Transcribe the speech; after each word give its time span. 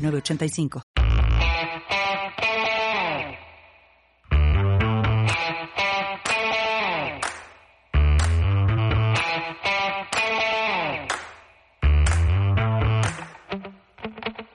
985. 0.00 0.82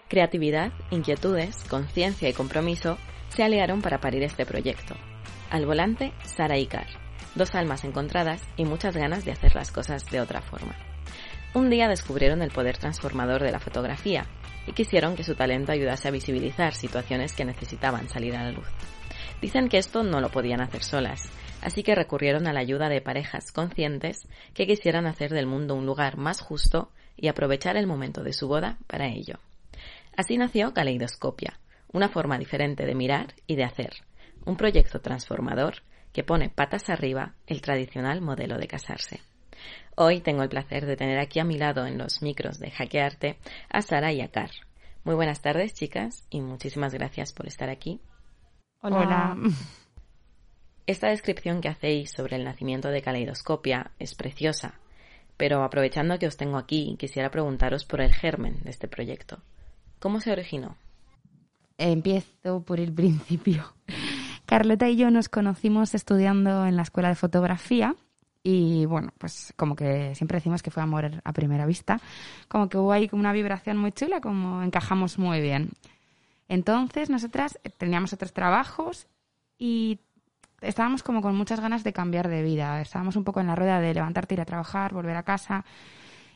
Creatividad, 0.07 0.71
inquietudes, 0.91 1.63
conciencia 1.65 2.29
y 2.29 2.33
compromiso 2.33 2.97
se 3.29 3.43
aliaron 3.43 3.81
para 3.81 3.99
parir 3.99 4.23
este 4.23 4.45
proyecto. 4.45 4.95
Al 5.49 5.65
volante, 5.65 6.13
Sara 6.23 6.57
y 6.57 6.67
Car, 6.67 6.87
dos 7.35 7.53
almas 7.53 7.83
encontradas 7.83 8.41
y 8.55 8.63
muchas 8.63 8.95
ganas 8.95 9.25
de 9.25 9.33
hacer 9.33 9.55
las 9.55 9.71
cosas 9.71 10.05
de 10.05 10.21
otra 10.21 10.41
forma. 10.41 10.73
Un 11.53 11.69
día 11.69 11.89
descubrieron 11.89 12.41
el 12.41 12.51
poder 12.51 12.77
transformador 12.77 13.43
de 13.43 13.51
la 13.51 13.59
fotografía 13.59 14.25
y 14.67 14.73
quisieron 14.73 15.15
que 15.15 15.23
su 15.23 15.35
talento 15.35 15.71
ayudase 15.71 16.07
a 16.07 16.11
visibilizar 16.11 16.73
situaciones 16.73 17.33
que 17.33 17.45
necesitaban 17.45 18.09
salir 18.09 18.35
a 18.35 18.43
la 18.43 18.51
luz. 18.51 18.67
Dicen 19.41 19.69
que 19.69 19.77
esto 19.77 20.03
no 20.03 20.21
lo 20.21 20.29
podían 20.29 20.61
hacer 20.61 20.83
solas, 20.83 21.21
así 21.61 21.83
que 21.83 21.95
recurrieron 21.95 22.47
a 22.47 22.53
la 22.53 22.61
ayuda 22.61 22.89
de 22.89 23.01
parejas 23.01 23.51
conscientes 23.51 24.27
que 24.53 24.67
quisieran 24.67 25.05
hacer 25.07 25.31
del 25.31 25.45
mundo 25.45 25.75
un 25.75 25.85
lugar 25.85 26.17
más 26.17 26.41
justo 26.41 26.91
y 27.17 27.27
aprovechar 27.27 27.77
el 27.77 27.87
momento 27.87 28.23
de 28.23 28.33
su 28.33 28.47
boda 28.47 28.77
para 28.87 29.07
ello. 29.07 29.39
Así 30.17 30.37
nació 30.37 30.73
Caleidoscopia, 30.73 31.59
una 31.91 32.09
forma 32.09 32.37
diferente 32.37 32.85
de 32.85 32.95
mirar 32.95 33.35
y 33.47 33.55
de 33.55 33.63
hacer, 33.63 33.93
un 34.45 34.57
proyecto 34.57 34.99
transformador 34.99 35.83
que 36.13 36.23
pone 36.23 36.49
patas 36.49 36.89
arriba 36.89 37.33
el 37.45 37.61
tradicional 37.61 38.21
modelo 38.21 38.57
de 38.57 38.67
casarse. 38.67 39.19
Hoy 39.97 40.19
tengo 40.19 40.43
el 40.43 40.49
placer 40.49 40.85
de 40.85 40.97
tener 40.97 41.17
aquí 41.19 41.39
a 41.39 41.45
mi 41.45 41.57
lado 41.57 41.85
en 41.85 41.97
los 41.97 42.21
micros 42.21 42.59
de 42.59 42.69
Hackearte 42.69 43.37
a 43.69 43.81
Sara 43.81 44.11
y 44.11 44.19
a 44.19 44.27
Car. 44.27 44.51
Muy 45.05 45.15
buenas 45.15 45.41
tardes, 45.41 45.73
chicas, 45.73 46.25
y 46.29 46.41
muchísimas 46.41 46.93
gracias 46.93 47.31
por 47.31 47.47
estar 47.47 47.69
aquí. 47.69 48.01
Hola. 48.81 49.37
Esta 50.85 51.07
descripción 51.07 51.61
que 51.61 51.69
hacéis 51.69 52.11
sobre 52.11 52.35
el 52.35 52.43
nacimiento 52.43 52.89
de 52.89 53.01
Caleidoscopia 53.01 53.91
es 53.97 54.15
preciosa, 54.15 54.81
pero 55.37 55.63
aprovechando 55.63 56.19
que 56.19 56.27
os 56.27 56.35
tengo 56.35 56.57
aquí, 56.57 56.97
quisiera 56.99 57.31
preguntaros 57.31 57.85
por 57.85 58.01
el 58.01 58.13
germen 58.13 58.59
de 58.63 58.71
este 58.71 58.89
proyecto. 58.89 59.39
¿Cómo 59.99 60.19
se 60.19 60.33
originó? 60.33 60.75
Empiezo 61.77 62.63
por 62.63 62.81
el 62.81 62.91
principio. 62.91 63.73
Carlota 64.45 64.89
y 64.89 64.97
yo 64.97 65.09
nos 65.09 65.29
conocimos 65.29 65.95
estudiando 65.95 66.65
en 66.65 66.75
la 66.75 66.81
escuela 66.81 67.07
de 67.07 67.15
fotografía 67.15 67.95
y 68.47 68.85
bueno, 68.85 69.11
pues 69.17 69.55
como 69.57 69.75
que 69.75 70.13
siempre 70.13 70.37
decimos 70.37 70.61
que 70.61 70.69
fue 70.69 70.83
amor 70.83 71.19
a 71.23 71.33
primera 71.33 71.65
vista, 71.65 71.99
como 72.47 72.69
que 72.69 72.77
hubo 72.77 72.91
ahí 72.91 73.09
una 73.11 73.33
vibración 73.33 73.75
muy 73.75 73.91
chula, 73.91 74.21
como 74.21 74.61
encajamos 74.61 75.17
muy 75.17 75.41
bien. 75.41 75.71
Entonces 76.47 77.09
nosotras 77.09 77.57
teníamos 77.79 78.13
otros 78.13 78.33
trabajos 78.33 79.07
y 79.57 79.99
estábamos 80.61 81.01
como 81.01 81.23
con 81.23 81.35
muchas 81.35 81.59
ganas 81.59 81.83
de 81.83 81.91
cambiar 81.91 82.27
de 82.27 82.43
vida. 82.43 82.79
Estábamos 82.81 83.15
un 83.15 83.23
poco 83.23 83.39
en 83.39 83.47
la 83.47 83.55
rueda 83.55 83.81
de 83.81 83.95
levantarte, 83.95 84.35
ir 84.35 84.41
a 84.41 84.45
trabajar, 84.45 84.93
volver 84.93 85.15
a 85.17 85.23
casa. 85.23 85.65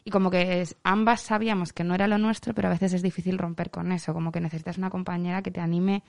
Y 0.04 0.10
como 0.10 0.32
que 0.32 0.68
ambas 0.82 1.22
sabíamos 1.22 1.74
que 1.74 1.84
no 1.84 1.94
era 1.94 2.08
lo 2.08 2.18
nuestro, 2.18 2.56
pero 2.56 2.70
a 2.70 2.72
veces 2.72 2.94
es 2.94 3.04
difícil 3.04 3.38
romper 3.38 3.70
con 3.70 3.92
eso. 3.92 4.16
Como 4.16 4.32
que 4.32 4.42
necesitas 4.42 4.80
una 4.80 4.90
compañera 4.90 5.44
que 5.44 5.52
te 5.52 5.62
anime 5.62 6.02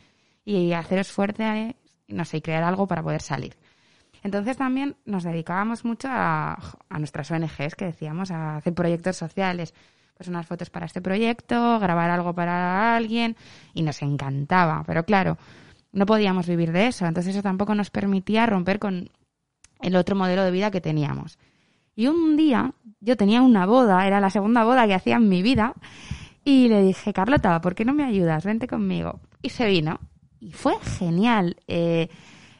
y 0.46 0.72
hacer 0.72 1.04
fuerte, 1.04 1.76
no 2.08 2.24
sé, 2.24 2.38
y 2.38 2.40
crear 2.40 2.62
algo 2.62 2.86
para 2.86 3.02
poder 3.02 3.20
salir. 3.20 3.54
Entonces 4.22 4.56
también 4.56 4.96
nos 5.04 5.24
dedicábamos 5.24 5.84
mucho 5.84 6.08
a, 6.10 6.58
nuestras 6.98 7.30
ONGs, 7.30 7.74
que 7.74 7.86
decíamos, 7.86 8.30
a 8.30 8.56
hacer 8.56 8.74
proyectos 8.74 9.16
sociales. 9.16 9.74
Pues 10.16 10.28
unas 10.28 10.46
fotos 10.46 10.68
para 10.68 10.86
este 10.86 11.00
proyecto, 11.00 11.78
grabar 11.78 12.10
algo 12.10 12.34
para 12.34 12.94
alguien, 12.94 13.36
y 13.72 13.82
nos 13.82 14.02
encantaba. 14.02 14.84
Pero 14.86 15.04
claro, 15.04 15.38
no 15.92 16.04
podíamos 16.04 16.46
vivir 16.46 16.72
de 16.72 16.88
eso. 16.88 17.06
Entonces 17.06 17.34
eso 17.34 17.42
tampoco 17.42 17.74
nos 17.74 17.90
permitía 17.90 18.44
romper 18.46 18.78
con 18.78 19.10
el 19.80 19.96
otro 19.96 20.16
modelo 20.16 20.44
de 20.44 20.50
vida 20.50 20.70
que 20.70 20.80
teníamos. 20.80 21.38
Y 21.96 22.06
un 22.06 22.36
día 22.36 22.74
yo 23.00 23.16
tenía 23.16 23.40
una 23.40 23.66
boda, 23.66 24.06
era 24.06 24.20
la 24.20 24.30
segunda 24.30 24.64
boda 24.64 24.86
que 24.86 24.94
hacía 24.94 25.16
en 25.16 25.28
mi 25.28 25.42
vida, 25.42 25.74
y 26.44 26.68
le 26.68 26.82
dije, 26.82 27.12
Carlota, 27.12 27.60
¿por 27.60 27.74
qué 27.74 27.84
no 27.84 27.92
me 27.92 28.04
ayudas? 28.04 28.44
Vente 28.44 28.66
conmigo. 28.66 29.20
Y 29.42 29.50
se 29.50 29.66
vino. 29.66 30.00
Y 30.38 30.52
fue 30.52 30.74
genial. 30.82 31.56
Eh, 31.66 32.08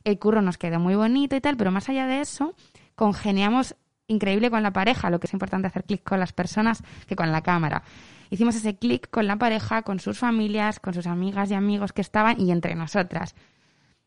el 0.04 0.18
curro 0.18 0.42
nos 0.42 0.58
quedó 0.58 0.80
muy 0.80 0.94
bonito 0.94 1.36
y 1.36 1.40
tal, 1.40 1.56
pero 1.56 1.70
más 1.70 1.88
allá 1.88 2.06
de 2.06 2.20
eso, 2.20 2.54
congeniamos 2.94 3.76
increíble 4.06 4.50
con 4.50 4.62
la 4.62 4.72
pareja, 4.72 5.10
lo 5.10 5.20
que 5.20 5.26
es 5.26 5.32
importante 5.32 5.68
hacer 5.68 5.84
clic 5.84 6.02
con 6.02 6.20
las 6.20 6.32
personas 6.32 6.82
que 7.06 7.16
con 7.16 7.30
la 7.32 7.42
cámara. 7.42 7.82
Hicimos 8.30 8.54
ese 8.54 8.76
clic 8.76 9.08
con 9.10 9.26
la 9.26 9.36
pareja, 9.36 9.82
con 9.82 10.00
sus 10.00 10.18
familias, 10.18 10.80
con 10.80 10.94
sus 10.94 11.06
amigas 11.06 11.50
y 11.50 11.54
amigos 11.54 11.92
que 11.92 12.00
estaban 12.00 12.40
y 12.40 12.52
entre 12.52 12.74
nosotras. 12.74 13.34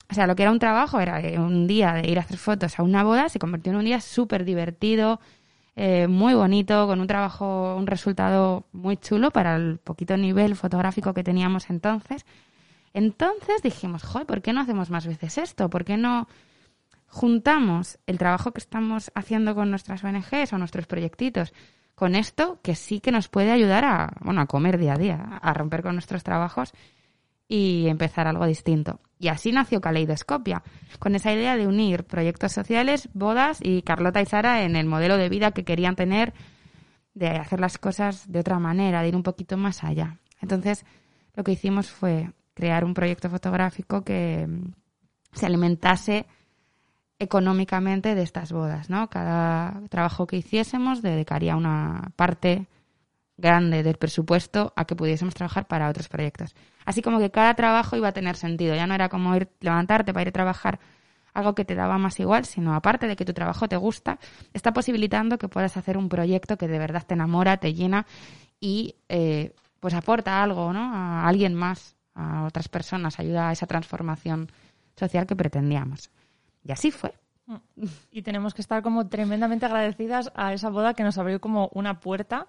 O 0.10 0.14
sea, 0.14 0.28
lo 0.28 0.36
que 0.36 0.44
era 0.44 0.52
un 0.52 0.60
trabajo 0.60 1.00
era 1.00 1.20
un 1.42 1.68
día 1.68 1.94
de 1.94 2.10
ir 2.10 2.20
a 2.20 2.22
hacer 2.22 2.38
fotos 2.38 2.78
a 2.80 2.84
una 2.84 3.04
boda, 3.04 3.30
se 3.30 3.40
convirtió 3.40 3.72
en 3.72 3.80
un 3.80 3.86
día 3.86 4.00
súper 4.02 4.46
divertido, 4.46 5.20
eh, 5.76 6.08
muy 6.08 6.36
bonito, 6.36 6.86
con 6.88 7.00
un 7.00 7.08
trabajo, 7.08 7.76
un 7.76 7.88
resultado 7.88 8.66
muy 8.74 8.98
chulo 8.98 9.32
para 9.32 9.56
el 9.56 9.80
poquito 9.80 10.16
nivel 10.18 10.56
fotográfico 10.56 11.14
que 11.14 11.24
teníamos 11.24 11.70
entonces. 11.70 12.26
Entonces 12.94 13.62
dijimos, 13.64 14.04
joder, 14.04 14.28
¿por 14.28 14.42
qué 14.42 14.54
no 14.54 14.62
hacemos 14.62 14.90
más 14.90 15.08
veces 15.08 15.38
esto? 15.38 15.70
¿Por 15.70 15.84
qué 15.84 15.98
no 15.98 16.28
juntamos 17.08 18.00
el 18.08 18.18
trabajo 18.18 18.52
que 18.52 18.60
estamos 18.60 19.12
haciendo 19.16 19.56
con 19.56 19.70
nuestras 19.70 20.04
ONGs 20.04 20.54
o 20.54 20.58
nuestros 20.58 20.88
proyectitos 20.88 21.54
con 21.96 22.16
esto 22.16 22.60
que 22.64 22.76
sí 22.76 23.00
que 23.00 23.12
nos 23.12 23.28
puede 23.28 23.52
ayudar 23.52 23.86
a, 23.86 24.18
bueno, 24.22 24.42
a 24.42 24.48
comer 24.48 24.78
día 24.78 24.94
a 24.94 24.98
día, 24.98 25.40
a 25.42 25.54
romper 25.54 25.84
con 25.84 25.94
nuestros 25.94 26.24
trabajos 26.24 26.74
y 27.48 27.88
empezar 27.88 28.28
algo 28.28 28.46
distinto. 28.48 29.00
Y 29.20 29.28
así 29.28 29.52
nació 29.52 29.80
Caleidoscopia, 29.80 30.64
con 31.00 31.16
esa 31.16 31.32
idea 31.32 31.56
de 31.56 31.68
unir 31.68 32.04
proyectos 32.04 32.52
sociales, 32.52 33.10
bodas 33.14 33.60
y 33.62 33.84
Carlota 33.84 34.22
y 34.22 34.26
Sara 34.26 34.64
en 34.64 34.76
el 34.76 34.88
modelo 34.88 35.18
de 35.18 35.30
vida 35.30 35.52
que 35.52 35.64
querían 35.64 35.96
tener, 35.96 36.34
de 37.14 37.30
hacer 37.30 37.60
las 37.60 37.78
cosas 37.78 38.30
de 38.32 38.40
otra 38.40 38.58
manera, 38.60 39.02
de 39.02 39.10
ir 39.10 39.16
un 39.16 39.24
poquito 39.24 39.56
más 39.56 39.84
allá. 39.84 40.18
Entonces, 40.42 40.84
lo 41.36 41.44
que 41.44 41.52
hicimos 41.52 41.92
fue 41.92 42.32
crear 42.54 42.86
un 42.86 42.94
proyecto 42.94 43.30
fotográfico 43.30 44.04
que 44.04 44.48
mm, 44.48 44.74
se 45.34 45.46
alimentase 45.46 46.26
económicamente 47.20 48.16
de 48.16 48.24
estas 48.24 48.52
bodas, 48.52 48.90
¿no? 48.90 49.10
Cada 49.10 49.82
trabajo 49.90 50.28
que 50.28 50.38
hiciésemos 50.38 51.02
dedicaría 51.02 51.56
una 51.56 52.12
parte 52.16 52.68
grande 53.38 53.84
del 53.84 53.98
presupuesto 53.98 54.74
a 54.76 54.86
que 54.86 54.96
pudiésemos 54.96 55.34
trabajar 55.34 55.68
para 55.68 55.90
otros 55.90 56.08
proyectos. 56.08 56.56
Así 56.86 57.02
como 57.02 57.20
que 57.20 57.32
cada 57.32 57.54
trabajo 57.56 57.96
iba 57.98 58.10
a 58.10 58.14
tener 58.14 58.36
sentido, 58.36 58.76
ya 58.76 58.88
no 58.88 58.94
era 58.94 59.10
como 59.10 59.36
ir 59.36 59.50
levantarte 59.60 60.14
para 60.14 60.24
ir 60.24 60.28
a 60.30 60.32
trabajar 60.32 60.80
algo 61.34 61.56
que 61.56 61.66
te 61.66 61.74
daba 61.74 61.98
más 61.98 62.20
igual, 62.20 62.46
sino 62.46 62.76
aparte 62.76 63.08
de 63.08 63.16
que 63.16 63.26
tu 63.26 63.34
trabajo 63.34 63.68
te 63.68 63.76
gusta, 63.76 64.20
está 64.54 64.72
posibilitando 64.72 65.38
que 65.38 65.48
puedas 65.48 65.78
hacer 65.78 65.98
un 65.98 66.10
proyecto 66.10 66.58
que 66.58 66.68
de 66.68 66.78
verdad 66.78 67.04
te 67.08 67.16
enamora, 67.16 67.58
te 67.58 67.74
llena 67.74 68.06
y 68.60 68.96
eh, 69.10 69.54
pues 69.80 69.96
aporta 69.96 70.44
algo, 70.44 70.72
¿no? 70.74 70.94
A 70.94 71.28
alguien 71.28 71.56
más 71.56 71.96
a 72.16 72.46
otras 72.46 72.68
personas, 72.68 73.20
ayuda 73.20 73.50
a 73.50 73.52
esa 73.52 73.68
transformación 73.68 74.52
social 74.96 75.26
que 75.26 75.36
pretendíamos. 75.36 76.12
Y 76.64 76.72
así 76.72 76.92
fue. 76.92 77.14
Y 78.12 78.22
tenemos 78.22 78.54
que 78.54 78.62
estar 78.62 78.82
como 78.84 79.08
tremendamente 79.10 79.66
agradecidas 79.66 80.32
a 80.36 80.54
esa 80.54 80.70
boda 80.70 80.94
que 80.94 81.04
nos 81.04 81.18
abrió 81.18 81.42
como 81.42 81.70
una 81.74 82.00
puerta 82.00 82.48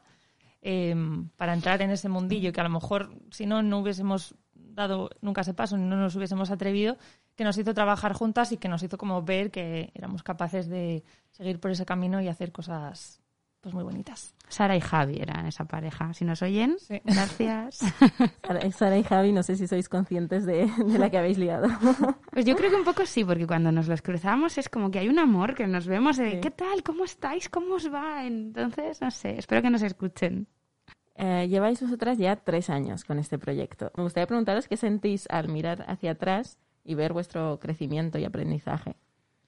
em, 0.63 1.29
para 1.31 1.53
entrar 1.53 1.83
en 1.83 1.91
ese 1.91 2.09
mundillo 2.09 2.53
que 2.53 2.61
a 2.61 2.65
lo 2.65 2.71
mejor 2.71 3.11
si 3.31 3.45
no, 3.45 3.63
no 3.63 3.81
hubiésemos 3.81 4.37
dado 4.55 5.11
nunca 5.21 5.41
ese 5.41 5.55
paso, 5.55 5.77
no 5.77 5.97
nos 5.97 6.15
hubiésemos 6.15 6.51
atrevido, 6.51 6.97
que 7.35 7.45
nos 7.45 7.59
hizo 7.59 7.75
trabajar 7.75 8.13
juntas 8.13 8.53
y 8.53 8.57
que 8.57 8.69
nos 8.69 8.83
hizo 8.83 8.99
como 8.99 9.23
ver 9.23 9.51
que 9.51 9.91
éramos 9.95 10.23
capaces 10.23 10.69
de 10.69 11.05
seguir 11.33 11.59
por 11.59 11.71
ese 11.71 11.85
camino 11.85 12.21
y 12.21 12.29
hacer 12.29 12.53
cosas 12.53 13.21
pues 13.65 13.75
muy 13.75 13.83
bonitas. 13.83 14.35
Sara 14.47 14.77
y 14.77 14.81
Javi 14.81 15.23
eran 15.23 15.47
esa 15.47 15.65
pareja. 15.65 16.13
Si 16.13 16.27
nos 16.27 16.43
oyen, 16.43 16.77
gracias. 17.03 17.79
Sara, 18.77 18.99
y 18.99 19.03
Javi, 19.03 19.33
no 19.33 19.43
sé 19.43 19.57
si 19.57 19.67
sois 19.67 19.89
conscientes 19.89 20.45
de, 20.45 20.71
la 20.99 21.09
que 21.09 21.17
habéis 21.17 21.39
liado. 21.39 21.67
Pues 22.31 22.45
yo 22.45 22.57
creo 22.57 22.69
que 22.69 22.77
un 22.77 22.85
poco 22.85 23.07
sí, 23.07 23.25
porque 23.25 23.47
cuando 23.47 23.73
nos 23.73 23.87
los 23.87 24.03
cruzamos 24.03 24.59
es 24.59 24.69
como 24.69 24.91
que 24.91 24.99
hay 24.99 25.09
un 25.09 25.19
amor, 25.19 25.55
que 25.55 25.67
nos 25.67 25.87
vemos 25.87 26.17
de 26.17 26.41
¿qué 26.41 26.51
tal? 26.51 26.83
¿Cómo 26.83 27.05
estáis? 27.05 27.49
¿Cómo 27.49 27.77
os 27.77 27.91
va? 27.91 28.27
Entonces, 28.27 29.01
no 29.01 29.11
sé, 29.11 29.39
espero 29.39 29.63
que 29.63 29.71
nos 29.71 29.83
escuchen. 29.83 30.47
Eh, 31.15 31.47
lleváis 31.49 31.81
vosotras 31.81 32.19
ya 32.19 32.37
tres 32.37 32.69
años 32.69 33.05
con 33.05 33.19
este 33.19 33.39
proyecto. 33.39 33.93
Me 33.97 34.03
gustaría 34.03 34.27
preguntaros 34.27 34.69
qué 34.69 34.77
sentís 34.77 35.27
al 35.31 35.49
mirar 35.49 35.85
hacia 35.89 36.11
atrás 36.11 36.59
y 36.83 36.97
ver 36.97 37.13
vuestro 37.13 37.59
crecimiento 37.61 38.19
y 38.19 38.25
aprendizaje. 38.25 38.97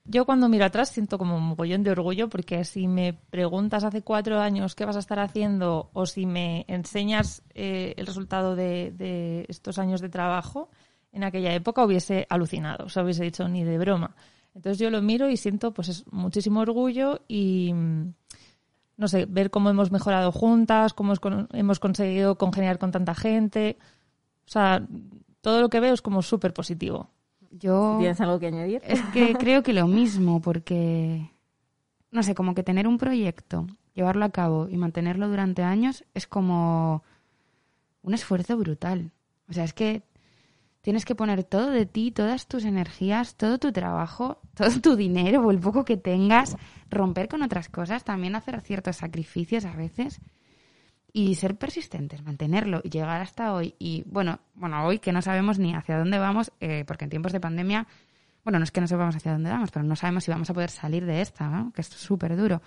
Yo 0.09 0.25
cuando 0.25 0.47
miro 0.47 0.63
atrás 0.63 0.89
siento 0.89 1.17
como 1.17 1.35
un 1.35 1.43
mogollón 1.43 1.83
de 1.83 1.91
orgullo 1.91 2.29
porque 2.29 2.63
si 2.63 2.87
me 2.87 3.11
preguntas 3.11 3.83
hace 3.83 4.03
cuatro 4.03 4.39
años 4.39 4.73
qué 4.73 4.85
vas 4.85 4.95
a 4.95 4.99
estar 4.99 5.19
haciendo 5.19 5.89
o 5.91 6.05
si 6.05 6.25
me 6.25 6.63
enseñas 6.69 7.43
eh, 7.53 7.93
el 7.97 8.07
resultado 8.07 8.55
de, 8.55 9.45
estos 9.49 9.77
años 9.79 9.99
de 9.99 10.07
trabajo, 10.07 10.69
en 11.11 11.25
aquella 11.25 11.53
época 11.53 11.83
hubiese 11.83 12.25
alucinado, 12.29 12.85
o 12.85 12.89
sea, 12.89 13.03
hubiese 13.03 13.25
dicho 13.25 13.49
ni 13.49 13.65
de 13.65 13.77
broma. 13.77 14.15
Entonces 14.55 14.79
yo 14.79 14.89
lo 14.89 15.01
miro 15.01 15.29
y 15.29 15.35
siento 15.35 15.73
pues 15.73 16.05
muchísimo 16.09 16.61
orgullo 16.61 17.21
y 17.27 17.73
no 18.95 19.07
sé, 19.09 19.25
ver 19.25 19.51
cómo 19.51 19.69
hemos 19.69 19.91
mejorado 19.91 20.31
juntas, 20.31 20.93
cómo 20.93 21.15
hemos 21.51 21.79
conseguido 21.79 22.37
congeniar 22.37 22.79
con 22.79 22.91
tanta 22.91 23.13
gente. 23.13 23.77
O 24.47 24.49
sea, 24.49 24.87
todo 25.41 25.59
lo 25.59 25.69
que 25.69 25.81
veo 25.81 25.93
es 25.93 26.01
como 26.01 26.21
súper 26.21 26.53
positivo. 26.53 27.09
Yo... 27.51 27.97
¿Tienes 27.99 28.19
algo 28.21 28.39
que 28.39 28.47
añadir? 28.47 28.81
Es 28.83 29.01
que 29.13 29.33
creo 29.39 29.63
que 29.63 29.73
lo 29.73 29.87
mismo, 29.87 30.41
porque, 30.41 31.31
no 32.11 32.23
sé, 32.23 32.35
como 32.35 32.53
que 32.53 32.63
tener 32.63 32.87
un 32.87 32.97
proyecto, 32.97 33.67
llevarlo 33.93 34.25
a 34.25 34.29
cabo 34.29 34.69
y 34.69 34.77
mantenerlo 34.77 35.27
durante 35.27 35.63
años 35.63 36.05
es 36.13 36.27
como 36.27 37.03
un 38.01 38.13
esfuerzo 38.13 38.57
brutal. 38.57 39.11
O 39.49 39.53
sea, 39.53 39.63
es 39.63 39.73
que 39.73 40.03
tienes 40.81 41.03
que 41.03 41.15
poner 41.15 41.43
todo 41.43 41.71
de 41.71 41.85
ti, 41.85 42.11
todas 42.11 42.47
tus 42.47 42.63
energías, 42.63 43.35
todo 43.35 43.57
tu 43.57 43.71
trabajo, 43.71 44.39
todo 44.55 44.79
tu 44.81 44.95
dinero 44.95 45.41
o 45.45 45.51
el 45.51 45.59
poco 45.59 45.83
que 45.85 45.97
tengas, 45.97 46.55
romper 46.89 47.27
con 47.27 47.41
otras 47.41 47.69
cosas, 47.69 48.03
también 48.03 48.35
hacer 48.35 48.61
ciertos 48.61 48.97
sacrificios 48.97 49.65
a 49.65 49.75
veces 49.75 50.21
y 51.13 51.35
ser 51.35 51.55
persistentes, 51.55 52.23
mantenerlo 52.23 52.81
y 52.83 52.89
llegar 52.89 53.21
hasta 53.21 53.53
hoy. 53.53 53.75
Y 53.79 54.03
bueno, 54.07 54.39
bueno, 54.55 54.85
hoy 54.85 54.99
que 54.99 55.11
no 55.11 55.21
sabemos 55.21 55.59
ni 55.59 55.73
hacia 55.73 55.97
dónde 55.97 56.19
vamos, 56.19 56.51
eh, 56.59 56.83
porque 56.85 57.05
en 57.05 57.09
tiempos 57.09 57.31
de 57.31 57.39
pandemia, 57.39 57.87
bueno, 58.43 58.59
no 58.59 58.63
es 58.63 58.71
que 58.71 58.81
no 58.81 58.87
sepamos 58.87 59.15
hacia 59.15 59.33
dónde 59.33 59.49
vamos, 59.49 59.71
pero 59.71 59.83
no 59.83 59.95
sabemos 59.95 60.23
si 60.23 60.31
vamos 60.31 60.49
a 60.49 60.53
poder 60.53 60.69
salir 60.69 61.05
de 61.05 61.21
esta, 61.21 61.47
¿no? 61.47 61.71
que 61.73 61.81
es 61.81 61.87
súper 61.87 62.35
duro. 62.35 62.61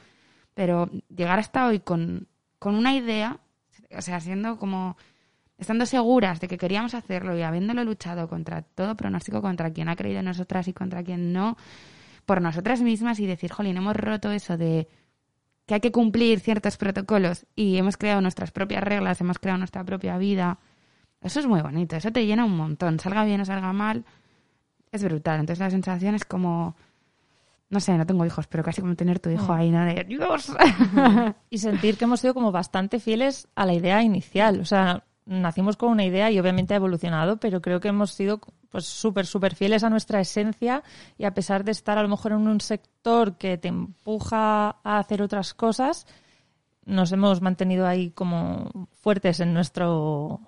Pero 0.54 0.90
llegar 1.14 1.38
hasta 1.38 1.66
hoy 1.66 1.80
con, 1.80 2.26
con 2.58 2.74
una 2.74 2.94
idea, 2.94 3.38
o 3.96 4.02
sea, 4.02 4.20
siendo 4.20 4.58
como 4.58 4.96
estando 5.60 5.84
seguras 5.86 6.40
de 6.40 6.48
que 6.48 6.56
queríamos 6.58 6.94
hacerlo 6.94 7.36
y 7.36 7.42
habiéndolo 7.42 7.84
luchado 7.84 8.28
contra 8.28 8.62
todo 8.62 8.96
pronóstico, 8.96 9.42
contra 9.42 9.70
quien 9.70 9.88
ha 9.88 9.96
creído 9.96 10.20
en 10.20 10.24
nosotras 10.24 10.66
y 10.68 10.72
contra 10.72 11.04
quien 11.04 11.32
no, 11.32 11.56
por 12.24 12.40
nosotras 12.40 12.80
mismas 12.80 13.20
y 13.20 13.26
decir, 13.26 13.52
jolín, 13.52 13.76
hemos 13.76 13.94
roto 13.94 14.32
eso 14.32 14.56
de 14.56 14.88
que 15.70 15.74
hay 15.74 15.80
que 15.80 15.92
cumplir 15.92 16.40
ciertos 16.40 16.76
protocolos 16.76 17.46
y 17.54 17.76
hemos 17.76 17.96
creado 17.96 18.20
nuestras 18.20 18.50
propias 18.50 18.82
reglas, 18.82 19.20
hemos 19.20 19.38
creado 19.38 19.58
nuestra 19.58 19.84
propia 19.84 20.18
vida. 20.18 20.58
Eso 21.20 21.38
es 21.38 21.46
muy 21.46 21.62
bonito, 21.62 21.94
eso 21.94 22.10
te 22.10 22.26
llena 22.26 22.44
un 22.44 22.56
montón, 22.56 22.98
salga 22.98 23.24
bien 23.24 23.40
o 23.42 23.44
salga 23.44 23.72
mal, 23.72 24.04
es 24.90 25.04
brutal. 25.04 25.38
Entonces 25.38 25.60
la 25.60 25.70
sensación 25.70 26.16
es 26.16 26.24
como, 26.24 26.74
no 27.68 27.78
sé, 27.78 27.96
no 27.96 28.04
tengo 28.04 28.26
hijos, 28.26 28.48
pero 28.48 28.64
casi 28.64 28.80
como 28.80 28.96
tener 28.96 29.20
tu 29.20 29.30
hijo 29.30 29.52
mm. 29.52 29.56
ahí, 29.56 29.70
¿no? 29.70 29.84
De, 29.84 30.02
Dios. 30.02 30.52
y 31.50 31.58
sentir 31.58 31.96
que 31.96 32.02
hemos 32.02 32.18
sido 32.18 32.34
como 32.34 32.50
bastante 32.50 32.98
fieles 32.98 33.46
a 33.54 33.64
la 33.64 33.72
idea 33.72 34.02
inicial. 34.02 34.58
O 34.58 34.64
sea, 34.64 35.04
nacimos 35.24 35.76
con 35.76 35.90
una 35.90 36.04
idea 36.04 36.32
y 36.32 36.40
obviamente 36.40 36.74
ha 36.74 36.78
evolucionado, 36.78 37.36
pero 37.36 37.62
creo 37.62 37.78
que 37.78 37.86
hemos 37.86 38.10
sido 38.10 38.40
pues 38.70 38.86
súper, 38.86 39.26
súper 39.26 39.54
fieles 39.54 39.84
a 39.84 39.90
nuestra 39.90 40.20
esencia 40.20 40.82
y 41.18 41.24
a 41.24 41.34
pesar 41.34 41.64
de 41.64 41.72
estar 41.72 41.98
a 41.98 42.02
lo 42.02 42.08
mejor 42.08 42.32
en 42.32 42.46
un 42.46 42.60
sector 42.60 43.36
que 43.36 43.58
te 43.58 43.68
empuja 43.68 44.76
a 44.82 44.98
hacer 44.98 45.22
otras 45.22 45.54
cosas, 45.54 46.06
nos 46.84 47.12
hemos 47.12 47.40
mantenido 47.40 47.86
ahí 47.86 48.10
como 48.10 48.70
fuertes 49.00 49.40
en 49.40 49.52
nuestro 49.52 50.40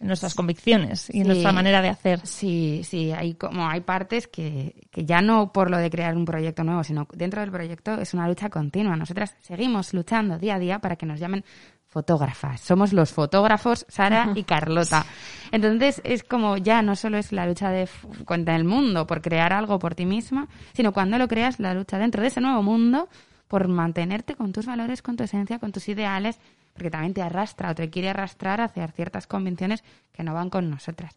en 0.00 0.06
nuestras 0.06 0.36
convicciones 0.36 1.12
y 1.12 1.22
en 1.22 1.26
nuestra 1.26 1.50
manera 1.50 1.82
de 1.82 1.88
hacer. 1.88 2.24
Sí, 2.24 2.82
sí, 2.84 3.10
hay 3.10 3.34
como 3.34 3.66
hay 3.66 3.80
partes 3.80 4.28
que, 4.28 4.86
que 4.92 5.04
ya 5.04 5.20
no 5.20 5.52
por 5.52 5.70
lo 5.70 5.78
de 5.78 5.90
crear 5.90 6.16
un 6.16 6.24
proyecto 6.24 6.62
nuevo, 6.62 6.84
sino 6.84 7.08
dentro 7.12 7.40
del 7.40 7.50
proyecto 7.50 7.94
es 7.94 8.14
una 8.14 8.28
lucha 8.28 8.48
continua. 8.48 8.94
Nosotras 8.94 9.34
seguimos 9.40 9.92
luchando 9.94 10.38
día 10.38 10.54
a 10.54 10.58
día 10.60 10.78
para 10.78 10.94
que 10.94 11.06
nos 11.06 11.18
llamen 11.18 11.44
fotógrafas. 11.88 12.60
Somos 12.60 12.92
los 12.92 13.12
fotógrafos, 13.12 13.86
Sara 13.88 14.32
y 14.34 14.44
Carlota. 14.44 15.06
Entonces 15.52 16.00
es 16.04 16.22
como 16.22 16.56
ya 16.58 16.82
no 16.82 16.96
solo 16.96 17.16
es 17.16 17.32
la 17.32 17.46
lucha 17.46 17.70
de 17.70 17.88
contra 18.24 18.54
el 18.56 18.64
mundo 18.64 19.06
por 19.06 19.22
crear 19.22 19.52
algo 19.52 19.78
por 19.78 19.94
ti 19.94 20.04
misma, 20.04 20.48
sino 20.74 20.92
cuando 20.92 21.18
lo 21.18 21.28
creas 21.28 21.58
la 21.58 21.74
lucha 21.74 21.98
dentro 21.98 22.22
de 22.22 22.28
ese 22.28 22.40
nuevo 22.40 22.62
mundo 22.62 23.08
por 23.48 23.66
mantenerte 23.66 24.34
con 24.34 24.52
tus 24.52 24.66
valores, 24.66 25.00
con 25.00 25.16
tu 25.16 25.24
esencia, 25.24 25.58
con 25.58 25.72
tus 25.72 25.88
ideales, 25.88 26.38
porque 26.74 26.90
también 26.90 27.14
te 27.14 27.22
arrastra 27.22 27.70
o 27.70 27.74
te 27.74 27.88
quiere 27.88 28.10
arrastrar 28.10 28.60
hacia 28.60 28.86
ciertas 28.88 29.26
convenciones 29.26 29.82
que 30.12 30.22
no 30.22 30.34
van 30.34 30.50
con 30.50 30.68
nosotras. 30.68 31.16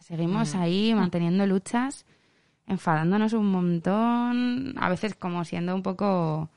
Seguimos 0.00 0.54
ahí 0.56 0.92
manteniendo 0.94 1.46
luchas, 1.46 2.04
enfadándonos 2.66 3.32
un 3.32 3.50
montón, 3.50 4.74
a 4.76 4.88
veces 4.88 5.14
como 5.14 5.44
siendo 5.44 5.74
un 5.74 5.82
poco 5.82 6.48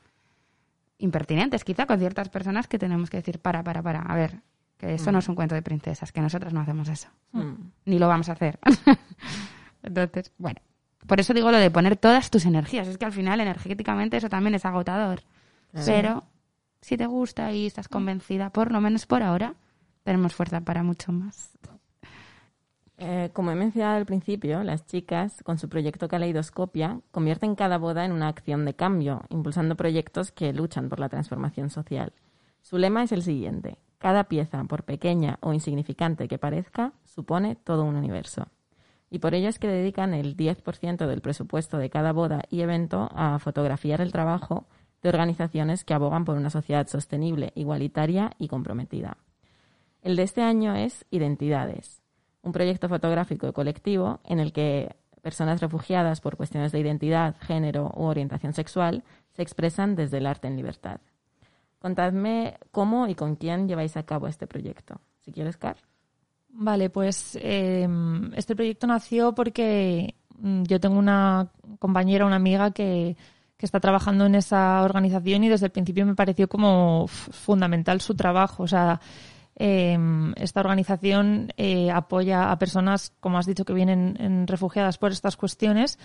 impertinentes 1.02 1.64
quizá 1.64 1.86
con 1.86 1.98
ciertas 1.98 2.28
personas 2.28 2.68
que 2.68 2.78
tenemos 2.78 3.10
que 3.10 3.18
decir, 3.18 3.38
para, 3.38 3.62
para, 3.62 3.82
para, 3.82 4.00
a 4.00 4.14
ver, 4.14 4.40
que 4.78 4.94
eso 4.94 5.12
no 5.12 5.18
es 5.18 5.28
un 5.28 5.34
cuento 5.34 5.54
de 5.54 5.62
princesas, 5.62 6.12
que 6.12 6.20
nosotros 6.20 6.52
no 6.52 6.60
hacemos 6.60 6.88
eso, 6.88 7.08
mm. 7.32 7.52
ni 7.86 7.98
lo 7.98 8.08
vamos 8.08 8.28
a 8.28 8.32
hacer. 8.32 8.58
Entonces, 9.82 10.32
bueno, 10.38 10.60
por 11.06 11.20
eso 11.20 11.34
digo 11.34 11.50
lo 11.50 11.58
de 11.58 11.70
poner 11.70 11.96
todas 11.96 12.30
tus 12.30 12.46
energías, 12.46 12.88
es 12.88 12.98
que 12.98 13.04
al 13.04 13.12
final 13.12 13.40
energéticamente 13.40 14.16
eso 14.16 14.28
también 14.28 14.54
es 14.54 14.64
agotador, 14.64 15.22
pero 15.72 16.24
si 16.80 16.96
te 16.96 17.06
gusta 17.06 17.52
y 17.52 17.66
estás 17.66 17.88
convencida, 17.88 18.50
por 18.50 18.72
lo 18.72 18.80
menos 18.80 19.06
por 19.06 19.22
ahora, 19.22 19.54
tenemos 20.04 20.34
fuerza 20.34 20.60
para 20.60 20.82
mucho 20.82 21.12
más. 21.12 21.50
Eh, 22.98 23.30
como 23.32 23.50
he 23.50 23.54
mencionado 23.54 23.96
al 23.96 24.06
principio, 24.06 24.62
las 24.62 24.86
chicas, 24.86 25.42
con 25.42 25.58
su 25.58 25.68
proyecto 25.68 26.08
Caleidoscopia, 26.08 27.00
convierten 27.10 27.54
cada 27.54 27.78
boda 27.78 28.04
en 28.04 28.12
una 28.12 28.28
acción 28.28 28.64
de 28.64 28.74
cambio, 28.74 29.22
impulsando 29.30 29.76
proyectos 29.76 30.30
que 30.30 30.52
luchan 30.52 30.88
por 30.88 31.00
la 31.00 31.08
transformación 31.08 31.70
social. 31.70 32.12
Su 32.60 32.78
lema 32.78 33.02
es 33.02 33.12
el 33.12 33.22
siguiente: 33.22 33.78
cada 33.98 34.24
pieza, 34.24 34.64
por 34.64 34.84
pequeña 34.84 35.38
o 35.40 35.52
insignificante 35.52 36.28
que 36.28 36.38
parezca, 36.38 36.92
supone 37.04 37.56
todo 37.56 37.84
un 37.84 37.96
universo. 37.96 38.46
Y 39.10 39.18
por 39.18 39.34
ello 39.34 39.48
es 39.48 39.58
que 39.58 39.68
dedican 39.68 40.14
el 40.14 40.36
10% 40.36 41.06
del 41.06 41.20
presupuesto 41.20 41.78
de 41.78 41.90
cada 41.90 42.12
boda 42.12 42.42
y 42.48 42.62
evento 42.62 43.10
a 43.14 43.38
fotografiar 43.38 44.00
el 44.00 44.12
trabajo 44.12 44.66
de 45.02 45.08
organizaciones 45.08 45.84
que 45.84 45.94
abogan 45.94 46.24
por 46.24 46.36
una 46.36 46.50
sociedad 46.50 46.86
sostenible, 46.86 47.52
igualitaria 47.54 48.32
y 48.38 48.48
comprometida. 48.48 49.18
El 50.00 50.16
de 50.16 50.22
este 50.22 50.42
año 50.42 50.74
es 50.74 51.04
Identidades, 51.10 52.01
un 52.42 52.52
proyecto 52.52 52.88
fotográfico 52.88 53.52
colectivo 53.52 54.20
en 54.24 54.40
el 54.40 54.52
que 54.52 54.94
personas 55.22 55.60
refugiadas 55.60 56.20
por 56.20 56.36
cuestiones 56.36 56.72
de 56.72 56.80
identidad, 56.80 57.36
género 57.40 57.92
u 57.94 58.02
orientación 58.02 58.52
sexual 58.52 59.04
se 59.32 59.42
expresan 59.42 59.94
desde 59.94 60.18
el 60.18 60.26
arte 60.26 60.48
en 60.48 60.56
libertad. 60.56 61.00
Contadme 61.78 62.58
cómo 62.70 63.06
y 63.06 63.14
con 63.14 63.36
quién 63.36 63.68
lleváis 63.68 63.96
a 63.96 64.02
cabo 64.04 64.26
este 64.28 64.46
proyecto. 64.46 65.00
Si 65.20 65.32
quieres, 65.32 65.56
Car. 65.56 65.76
Vale, 66.48 66.90
pues 66.90 67.38
em, 67.40 68.32
este 68.34 68.54
proyecto 68.54 68.86
nació 68.86 69.34
porque 69.34 70.14
mm, 70.38 70.64
yo 70.64 70.78
tengo 70.80 70.98
una 70.98 71.48
compañera, 71.78 72.26
una 72.26 72.36
amiga 72.36 72.72
que, 72.72 73.16
que 73.56 73.66
está 73.66 73.80
trabajando 73.80 74.26
en 74.26 74.34
esa 74.34 74.82
organización 74.82 75.44
y 75.44 75.48
desde 75.48 75.66
el 75.66 75.72
principio 75.72 76.04
me 76.04 76.14
pareció 76.14 76.48
como 76.48 77.06
fundamental 77.06 78.00
su 78.00 78.14
trabajo. 78.14 78.64
O 78.64 78.68
sea, 78.68 79.00
Em, 79.64 80.32
esta 80.34 80.58
organización 80.58 81.52
eh, 81.56 81.88
apoya 81.92 82.50
a 82.50 82.58
personas, 82.58 83.12
como 83.20 83.38
has 83.38 83.46
dicho, 83.46 83.64
que 83.64 83.72
vienen 83.72 84.48
refugiadas 84.48 84.98
por 84.98 85.12
estas 85.12 85.36
cuestiones, 85.36 86.00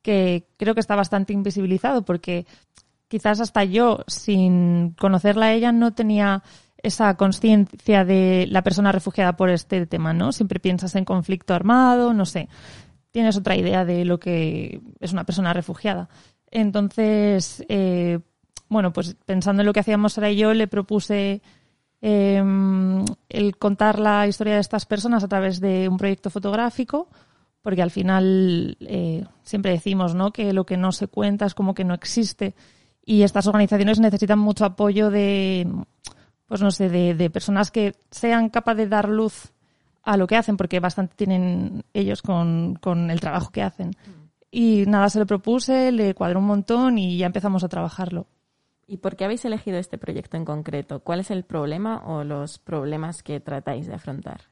que 0.00 0.46
creo 0.56 0.72
que 0.72 0.80
está 0.80 0.96
bastante 0.96 1.34
invisibilizado 1.34 2.06
porque 2.06 2.46
quizás 3.08 3.38
hasta 3.40 3.64
yo, 3.64 4.02
sin 4.06 4.92
conocerla 4.98 5.46
a 5.46 5.52
ella, 5.52 5.72
no 5.72 5.92
tenía 5.92 6.42
esa 6.78 7.14
conciencia 7.18 8.06
de 8.06 8.46
la 8.48 8.62
persona 8.62 8.92
refugiada 8.92 9.36
por 9.36 9.50
este 9.50 9.84
tema, 9.84 10.14
¿no? 10.14 10.32
Siempre 10.32 10.58
piensas 10.58 10.96
en 10.96 11.04
conflicto 11.04 11.52
armado, 11.52 12.14
no 12.14 12.24
sé. 12.24 12.48
Tienes 13.10 13.36
otra 13.36 13.56
idea 13.56 13.84
de 13.84 14.06
lo 14.06 14.18
que 14.18 14.80
es 15.00 15.12
una 15.12 15.24
persona 15.24 15.52
refugiada. 15.52 16.08
Entonces, 16.50 17.62
eh, 17.68 18.20
bueno, 18.70 18.94
pues 18.94 19.16
pensando 19.26 19.60
en 19.60 19.66
lo 19.66 19.74
que 19.74 19.80
hacíamos 19.80 20.14
Sara 20.14 20.30
y 20.30 20.36
yo, 20.36 20.54
le 20.54 20.66
propuse 20.66 21.42
Em, 22.04 23.04
el 23.28 23.56
contar 23.58 24.00
la 24.00 24.26
historia 24.26 24.54
de 24.54 24.60
estas 24.60 24.86
personas 24.86 25.22
a 25.22 25.28
través 25.28 25.60
de 25.60 25.88
un 25.88 25.96
proyecto 25.96 26.30
fotográfico, 26.30 27.08
porque 27.62 27.80
al 27.80 27.92
final 27.92 28.76
eh, 28.80 29.24
siempre 29.44 29.70
decimos 29.70 30.12
¿no? 30.12 30.32
que 30.32 30.52
lo 30.52 30.66
que 30.66 30.76
no 30.76 30.90
se 30.90 31.06
cuenta 31.06 31.46
es 31.46 31.54
como 31.54 31.74
que 31.74 31.84
no 31.84 31.94
existe 31.94 32.56
y 33.04 33.22
estas 33.22 33.46
organizaciones 33.46 34.00
necesitan 34.00 34.40
mucho 34.40 34.64
apoyo 34.64 35.10
de, 35.10 35.68
pues 36.46 36.60
no 36.60 36.72
sé, 36.72 36.88
de, 36.88 37.30
personas 37.30 37.70
que 37.70 37.94
sean 38.10 38.48
capaces 38.48 38.78
de 38.78 38.88
dar 38.88 39.08
luz 39.08 39.52
a 40.02 40.16
lo 40.16 40.26
que 40.26 40.36
hacen, 40.36 40.56
porque 40.56 40.80
bastante 40.80 41.14
tienen 41.14 41.84
ellos 41.94 42.20
con, 42.20 42.74
con 42.80 43.10
el 43.10 43.20
trabajo 43.20 43.50
que 43.50 43.62
hacen. 43.62 43.92
Y 44.50 44.84
nada, 44.86 45.08
se 45.08 45.20
lo 45.20 45.26
propuse, 45.26 45.92
le 45.92 46.14
cuadró 46.14 46.40
un 46.40 46.46
montón 46.46 46.98
y 46.98 47.16
ya 47.16 47.26
empezamos 47.26 47.62
a 47.62 47.68
trabajarlo. 47.68 48.26
¿Y 48.92 48.98
por 48.98 49.16
qué 49.16 49.24
habéis 49.24 49.42
elegido 49.46 49.78
este 49.78 49.96
proyecto 49.96 50.36
en 50.36 50.44
concreto? 50.44 51.00
¿Cuál 51.00 51.20
es 51.20 51.30
el 51.30 51.44
problema 51.44 52.02
o 52.04 52.24
los 52.24 52.58
problemas 52.58 53.22
que 53.22 53.40
tratáis 53.40 53.86
de 53.86 53.94
afrontar? 53.94 54.42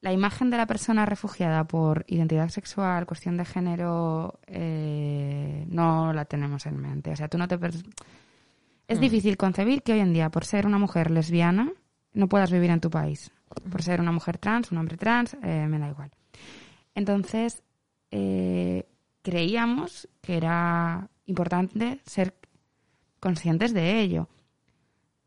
La 0.00 0.12
imagen 0.12 0.50
de 0.50 0.56
la 0.56 0.66
persona 0.66 1.06
refugiada 1.06 1.62
por 1.62 2.04
identidad 2.08 2.48
sexual, 2.48 3.06
cuestión 3.06 3.36
de 3.36 3.44
género, 3.44 4.40
eh, 4.48 5.64
no 5.68 6.12
la 6.12 6.24
tenemos 6.24 6.66
en 6.66 6.76
mente. 6.76 7.12
O 7.12 7.16
sea, 7.16 7.28
tú 7.28 7.38
no 7.38 7.46
te... 7.46 7.56
Es 8.88 8.98
mm. 8.98 9.00
difícil 9.00 9.36
concebir 9.36 9.84
que 9.84 9.92
hoy 9.92 10.00
en 10.00 10.12
día, 10.12 10.28
por 10.28 10.44
ser 10.44 10.66
una 10.66 10.78
mujer 10.78 11.12
lesbiana, 11.12 11.72
no 12.14 12.28
puedas 12.28 12.50
vivir 12.50 12.70
en 12.70 12.80
tu 12.80 12.90
país. 12.90 13.30
Por 13.70 13.84
ser 13.84 14.00
una 14.00 14.10
mujer 14.10 14.38
trans, 14.38 14.72
un 14.72 14.78
hombre 14.78 14.96
trans, 14.96 15.34
eh, 15.40 15.68
me 15.68 15.78
da 15.78 15.88
igual. 15.88 16.10
Entonces, 16.96 17.62
eh, 18.10 18.88
creíamos 19.22 20.08
que 20.20 20.36
era 20.36 21.08
importante 21.26 22.00
ser 22.04 22.34
conscientes 23.20 23.72
de 23.72 24.00
ello. 24.00 24.28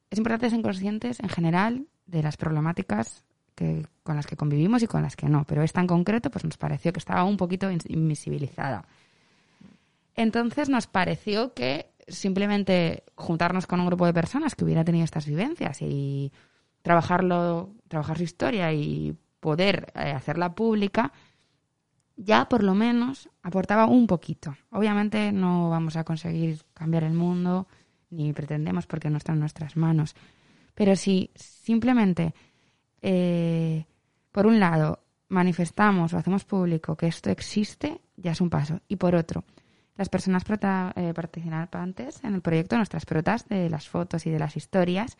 Es 0.09 0.17
importante 0.17 0.49
ser 0.49 0.61
conscientes 0.61 1.19
en 1.19 1.29
general 1.29 1.87
de 2.05 2.23
las 2.23 2.37
problemáticas 2.37 3.23
que, 3.55 3.85
con 4.03 4.15
las 4.15 4.27
que 4.27 4.35
convivimos 4.35 4.83
y 4.83 4.87
con 4.87 5.01
las 5.01 5.15
que 5.15 5.29
no, 5.29 5.45
pero 5.45 5.63
esta 5.63 5.79
en 5.79 5.87
concreto 5.87 6.29
pues 6.29 6.43
nos 6.43 6.57
pareció 6.57 6.91
que 6.93 6.99
estaba 6.99 7.23
un 7.23 7.37
poquito 7.37 7.69
invisibilizada. 7.71 8.85
Entonces 10.15 10.69
nos 10.69 10.87
pareció 10.87 11.53
que 11.53 11.87
simplemente 12.07 13.03
juntarnos 13.15 13.67
con 13.67 13.79
un 13.79 13.87
grupo 13.87 14.05
de 14.05 14.13
personas 14.13 14.55
que 14.55 14.65
hubiera 14.65 14.83
tenido 14.83 15.05
estas 15.05 15.25
vivencias 15.25 15.81
y 15.81 16.31
trabajarlo, 16.81 17.73
trabajar 17.87 18.17
su 18.17 18.23
historia 18.23 18.73
y 18.73 19.15
poder 19.39 19.91
eh, 19.95 20.11
hacerla 20.11 20.53
pública, 20.53 21.13
ya 22.15 22.47
por 22.49 22.63
lo 22.63 22.75
menos 22.75 23.29
aportaba 23.41 23.85
un 23.85 24.07
poquito. 24.07 24.55
Obviamente 24.71 25.31
no 25.31 25.69
vamos 25.69 25.95
a 25.95 26.03
conseguir 26.03 26.61
cambiar 26.73 27.03
el 27.03 27.13
mundo, 27.13 27.67
ni 28.11 28.33
pretendemos 28.33 28.85
porque 28.85 29.09
no 29.09 29.17
está 29.17 29.33
en 29.33 29.39
nuestras 29.39 29.75
manos. 29.75 30.15
Pero 30.75 30.95
si 30.95 31.31
simplemente, 31.35 32.33
eh, 33.01 33.85
por 34.31 34.45
un 34.45 34.59
lado, 34.59 34.99
manifestamos 35.29 36.13
o 36.13 36.17
hacemos 36.17 36.43
público 36.43 36.95
que 36.95 37.07
esto 37.07 37.29
existe, 37.29 38.01
ya 38.17 38.31
es 38.31 38.41
un 38.41 38.49
paso. 38.49 38.81
Y 38.87 38.97
por 38.97 39.15
otro, 39.15 39.43
las 39.97 40.09
personas 40.09 40.43
eh, 40.43 41.13
participantes 41.13 42.23
en 42.23 42.35
el 42.35 42.41
proyecto, 42.41 42.77
nuestras 42.77 43.05
protas 43.05 43.47
de 43.47 43.69
las 43.69 43.87
fotos 43.87 44.25
y 44.25 44.29
de 44.29 44.39
las 44.39 44.57
historias, 44.57 45.17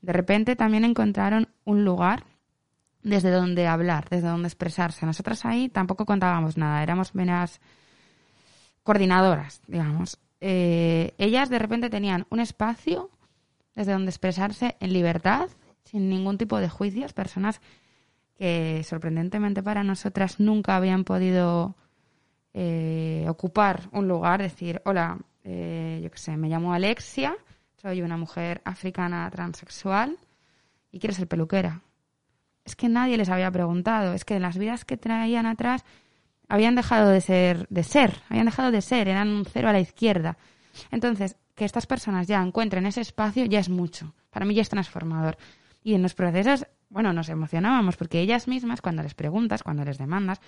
de 0.00 0.12
repente 0.12 0.56
también 0.56 0.84
encontraron 0.84 1.48
un 1.64 1.84
lugar 1.84 2.24
desde 3.02 3.30
donde 3.30 3.66
hablar, 3.66 4.08
desde 4.08 4.28
donde 4.28 4.48
expresarse. 4.48 5.06
Nosotras 5.06 5.44
ahí 5.44 5.68
tampoco 5.68 6.06
contábamos 6.06 6.56
nada, 6.56 6.82
éramos 6.82 7.14
menos 7.14 7.60
coordinadoras, 8.82 9.62
digamos. 9.66 10.18
Eh, 10.46 11.14
ellas 11.16 11.48
de 11.48 11.58
repente 11.58 11.88
tenían 11.88 12.26
un 12.28 12.38
espacio 12.38 13.08
desde 13.74 13.92
donde 13.92 14.10
expresarse 14.10 14.76
en 14.78 14.92
libertad, 14.92 15.48
sin 15.84 16.10
ningún 16.10 16.36
tipo 16.36 16.58
de 16.58 16.68
juicios, 16.68 17.14
personas 17.14 17.62
que 18.36 18.82
sorprendentemente 18.84 19.62
para 19.62 19.84
nosotras 19.84 20.40
nunca 20.40 20.76
habían 20.76 21.04
podido 21.04 21.76
eh, 22.52 23.24
ocupar 23.26 23.88
un 23.92 24.06
lugar, 24.06 24.42
decir, 24.42 24.82
hola, 24.84 25.16
eh, 25.44 26.00
yo 26.02 26.10
qué 26.10 26.18
sé, 26.18 26.36
me 26.36 26.50
llamo 26.50 26.74
Alexia, 26.74 27.34
soy 27.80 28.02
una 28.02 28.18
mujer 28.18 28.60
africana 28.66 29.30
transexual 29.30 30.18
y 30.92 30.98
quiero 30.98 31.14
ser 31.14 31.26
peluquera. 31.26 31.80
Es 32.66 32.76
que 32.76 32.90
nadie 32.90 33.16
les 33.16 33.30
había 33.30 33.50
preguntado, 33.50 34.12
es 34.12 34.26
que 34.26 34.36
en 34.36 34.42
las 34.42 34.58
vidas 34.58 34.84
que 34.84 34.98
traían 34.98 35.46
atrás 35.46 35.86
habían 36.54 36.76
dejado 36.76 37.10
de 37.10 37.20
ser, 37.20 37.66
de 37.68 37.82
ser, 37.82 38.22
habían 38.28 38.46
dejado 38.46 38.70
de 38.70 38.80
ser, 38.80 39.08
eran 39.08 39.28
un 39.28 39.44
cero 39.44 39.68
a 39.68 39.72
la 39.72 39.80
izquierda. 39.80 40.38
Entonces, 40.92 41.36
que 41.56 41.64
estas 41.64 41.86
personas 41.86 42.28
ya 42.28 42.40
encuentren 42.40 42.86
ese 42.86 43.00
espacio 43.00 43.44
ya 43.44 43.58
es 43.58 43.68
mucho. 43.68 44.14
Para 44.30 44.46
mí 44.46 44.54
ya 44.54 44.62
es 44.62 44.68
transformador. 44.68 45.36
Y 45.82 45.94
en 45.94 46.02
los 46.02 46.14
procesos, 46.14 46.66
bueno, 46.90 47.12
nos 47.12 47.28
emocionábamos 47.28 47.96
porque 47.96 48.20
ellas 48.20 48.46
mismas, 48.46 48.80
cuando 48.80 49.02
les 49.02 49.14
preguntas, 49.14 49.64
cuando 49.64 49.84
les 49.84 49.98
demandas, 49.98 50.40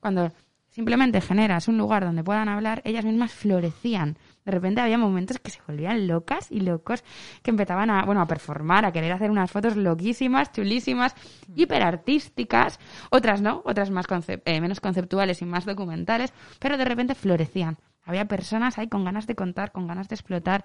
cuando 0.00 0.32
simplemente 0.68 1.20
generas 1.20 1.68
un 1.68 1.78
lugar 1.78 2.04
donde 2.04 2.24
puedan 2.24 2.48
hablar, 2.48 2.82
ellas 2.84 3.04
mismas 3.04 3.32
florecían. 3.32 4.18
De 4.44 4.50
repente 4.50 4.80
había 4.80 4.98
momentos 4.98 5.38
que 5.38 5.50
se 5.50 5.60
volvían 5.66 6.08
locas 6.08 6.50
y 6.50 6.60
locos, 6.60 7.04
que 7.42 7.50
empezaban 7.50 7.90
a, 7.90 8.04
bueno, 8.04 8.20
a 8.20 8.26
performar, 8.26 8.84
a 8.84 8.92
querer 8.92 9.12
hacer 9.12 9.30
unas 9.30 9.50
fotos 9.50 9.76
loquísimas, 9.76 10.50
chulísimas, 10.52 11.14
hiperartísticas, 11.54 12.80
otras 13.10 13.40
no, 13.40 13.62
otras 13.64 13.90
más 13.90 14.06
eh, 14.28 14.60
menos 14.60 14.80
conceptuales 14.80 15.42
y 15.42 15.44
más 15.44 15.64
documentales, 15.64 16.32
pero 16.58 16.76
de 16.76 16.84
repente 16.84 17.14
florecían. 17.14 17.78
Había 18.04 18.26
personas 18.26 18.78
ahí 18.78 18.88
con 18.88 19.04
ganas 19.04 19.26
de 19.26 19.36
contar, 19.36 19.70
con 19.70 19.86
ganas 19.86 20.08
de 20.08 20.16
explotar, 20.16 20.64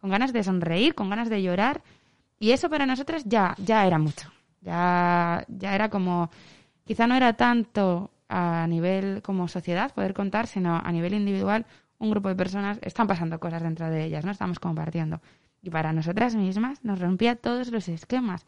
con 0.00 0.08
ganas 0.08 0.32
de 0.32 0.42
sonreír, 0.42 0.94
con 0.94 1.10
ganas 1.10 1.28
de 1.28 1.42
llorar, 1.42 1.82
y 2.38 2.52
eso 2.52 2.70
para 2.70 2.86
nosotras 2.86 3.24
ya, 3.26 3.54
ya 3.58 3.86
era 3.86 3.98
mucho. 3.98 4.32
Ya, 4.62 5.44
ya 5.48 5.74
era 5.74 5.90
como, 5.90 6.30
quizá 6.84 7.06
no 7.06 7.14
era 7.14 7.34
tanto 7.34 8.10
a 8.28 8.66
nivel 8.66 9.20
como 9.22 9.48
sociedad 9.48 9.92
poder 9.92 10.14
contar, 10.14 10.46
sino 10.46 10.76
a 10.76 10.92
nivel 10.92 11.14
individual, 11.14 11.66
un 12.00 12.10
grupo 12.10 12.28
de 12.28 12.34
personas 12.34 12.78
están 12.82 13.06
pasando 13.06 13.38
cosas 13.38 13.62
dentro 13.62 13.88
de 13.88 14.04
ellas, 14.04 14.24
¿no? 14.24 14.32
Estamos 14.32 14.58
compartiendo. 14.58 15.20
Y 15.62 15.70
para 15.70 15.92
nosotras 15.92 16.34
mismas 16.34 16.82
nos 16.82 16.98
rompía 16.98 17.36
todos 17.36 17.70
los 17.70 17.88
esquemas. 17.88 18.46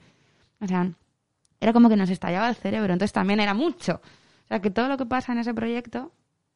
O 0.60 0.66
sea, 0.66 0.90
era 1.60 1.72
como 1.72 1.88
que 1.88 1.96
nos 1.96 2.10
estallaba 2.10 2.48
el 2.48 2.56
cerebro, 2.56 2.92
entonces 2.92 3.12
también 3.12 3.38
era 3.38 3.54
mucho. 3.54 4.00
O 4.44 4.48
sea, 4.48 4.60
que 4.60 4.70
todo 4.70 4.88
lo 4.88 4.96
que 4.96 5.06
pasa 5.06 5.32
en 5.32 5.38
ese 5.38 5.54
proyecto 5.54 6.12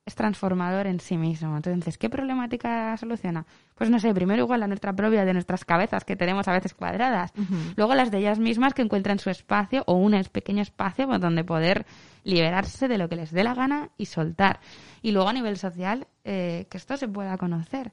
es 0.07 0.15
transformador 0.15 0.87
en 0.87 1.01
sí 1.01 1.19
mismo. 1.19 1.57
Entonces, 1.57 1.99
¿qué 1.99 2.09
problemática 2.09 2.97
soluciona? 2.97 3.45
Pues 3.75 3.91
no 3.91 3.99
sé, 3.99 4.15
primero 4.15 4.45
igual 4.45 4.61
la 4.61 4.69
nuestra 4.69 4.93
propia 4.93 5.25
de 5.25 5.33
nuestras 5.33 5.65
cabezas 5.65 6.05
que 6.05 6.15
tenemos 6.15 6.47
a 6.47 6.53
veces 6.53 6.75
cuadradas, 6.75 7.33
luego 7.75 7.95
las 7.95 8.13
de 8.13 8.19
ellas 8.19 8.39
mismas 8.39 8.73
que 8.73 8.83
encuentran 8.83 9.19
su 9.19 9.31
espacio 9.31 9.83
o 9.87 9.95
un 9.95 10.13
pequeño 10.33 10.63
espacio 10.63 11.07
donde 11.19 11.43
poder 11.43 11.87
liberarse 12.23 12.87
de 12.87 12.99
lo 12.99 13.09
que 13.09 13.17
les 13.17 13.33
dé 13.33 13.43
la 13.43 13.55
gana 13.55 13.91
y 13.99 14.07
soltar. 14.07 14.61
Y 15.03 15.11
luego 15.11 15.29
a 15.29 15.33
nivel 15.33 15.57
social, 15.59 16.07
eh, 16.25 16.67
que 16.71 16.79
esto 16.79 16.97
se 16.97 17.09
pueda 17.09 17.37
conocer. 17.37 17.93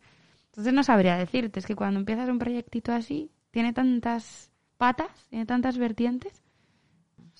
Entonces 0.51 0.71
no 0.71 0.83
sabría 0.83 1.17
decirte, 1.17 1.59
es 1.59 1.65
que 1.65 1.75
cuando 1.75 1.99
empiezas 1.99 2.29
un 2.29 2.37
proyectito 2.37 2.93
así, 2.93 3.31
tiene 3.49 3.73
tantas 3.73 4.51
patas, 4.77 5.09
tiene 5.29 5.47
tantas 5.47 5.79
vertientes, 5.79 6.42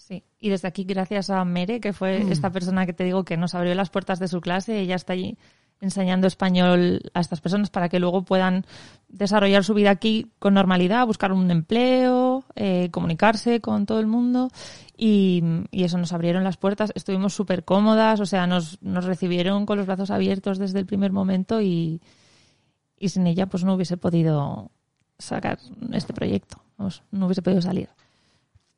Sí, 0.08 0.22
y 0.38 0.50
desde 0.50 0.68
aquí 0.68 0.84
gracias 0.84 1.30
a 1.30 1.46
Mere, 1.46 1.80
que 1.80 1.94
fue 1.94 2.26
mm. 2.26 2.32
esta 2.34 2.52
persona 2.52 2.86
que 2.86 2.92
te 2.92 3.06
digo 3.06 3.24
que 3.24 3.38
nos 3.38 3.56
abrió 3.56 3.74
las 3.74 3.90
puertas 3.90 4.20
de 4.20 4.28
su 4.28 4.42
clase, 4.42 4.80
ella 4.82 4.96
está 4.96 5.14
allí 5.14 5.38
enseñando 5.80 6.28
español 6.28 7.02
a 7.14 7.22
estas 7.22 7.40
personas 7.40 7.70
para 7.70 7.88
que 7.88 8.00
luego 8.00 8.24
puedan 8.24 8.66
desarrollar 9.08 9.64
su 9.64 9.74
vida 9.74 9.92
aquí 9.92 10.28
con 10.40 10.56
normalidad, 10.56 11.08
buscar 11.08 11.32
un 11.32 11.50
empleo, 11.52 12.44
eh, 12.56 12.90
comunicarse 12.92 13.62
con 13.62 13.86
todo 13.86 14.02
el 14.02 14.08
mundo 14.08 14.50
y, 14.98 15.42
eso 15.72 15.98
nos 15.98 16.12
abrieron 16.12 16.44
las 16.44 16.58
puertas. 16.58 16.92
Estuvimos 16.96 17.34
súper 17.34 17.64
cómodas, 17.64 18.20
o 18.20 18.26
sea, 18.26 18.46
nos, 18.46 18.82
nos 18.82 19.06
recibieron 19.06 19.66
con 19.66 19.78
los 19.78 19.88
brazos 19.88 20.12
abiertos 20.12 20.58
desde 20.58 20.80
el 20.80 20.86
primer 20.86 21.14
momento 21.14 21.62
y, 21.62 22.02
y 22.98 23.08
sin 23.08 23.26
ella 23.26 23.46
pues 23.46 23.64
no 23.64 23.74
hubiese 23.74 23.96
podido 23.96 24.70
sacar 25.18 25.60
este 25.94 26.14
proyecto, 26.14 26.62
no 27.12 27.26
hubiese 27.26 27.42
podido 27.42 27.62
salir. 27.62 27.90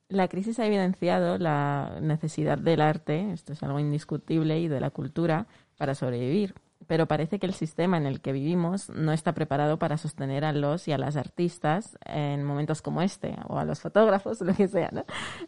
La 0.08 0.28
crisis 0.28 0.60
ha 0.60 0.66
evidenciado 0.68 1.38
la 1.38 1.98
necesidad 2.00 2.60
del 2.60 2.82
arte, 2.82 3.32
esto 3.32 3.54
es 3.54 3.64
algo 3.64 3.80
indiscutible, 3.80 4.60
y 4.60 4.68
de 4.68 4.80
la 4.80 4.92
cultura 4.92 5.48
para 5.78 5.96
sobrevivir. 5.96 6.54
Pero 6.88 7.08
parece 7.08 7.40
que 7.40 7.48
el 7.48 7.54
sistema 7.54 7.98
en 7.98 8.06
el 8.06 8.22
que 8.22 8.32
vivimos 8.32 8.90
no 8.90 9.12
está 9.12 9.34
preparado 9.34 9.80
para 9.80 9.98
sostener 9.98 10.46
a 10.46 10.54
los 10.54 10.88
y 10.88 10.92
a 10.92 11.00
las 11.00 11.16
artistas 11.16 11.98
en 12.06 12.44
momentos 12.44 12.84
como 12.84 13.02
este, 13.02 13.36
o 13.48 13.58
a 13.58 13.66
los 13.66 13.80
fotógrafos, 13.80 14.42
lo 14.42 14.54
que 14.54 14.68
sea. 14.68 14.90
¿no? 14.92 15.04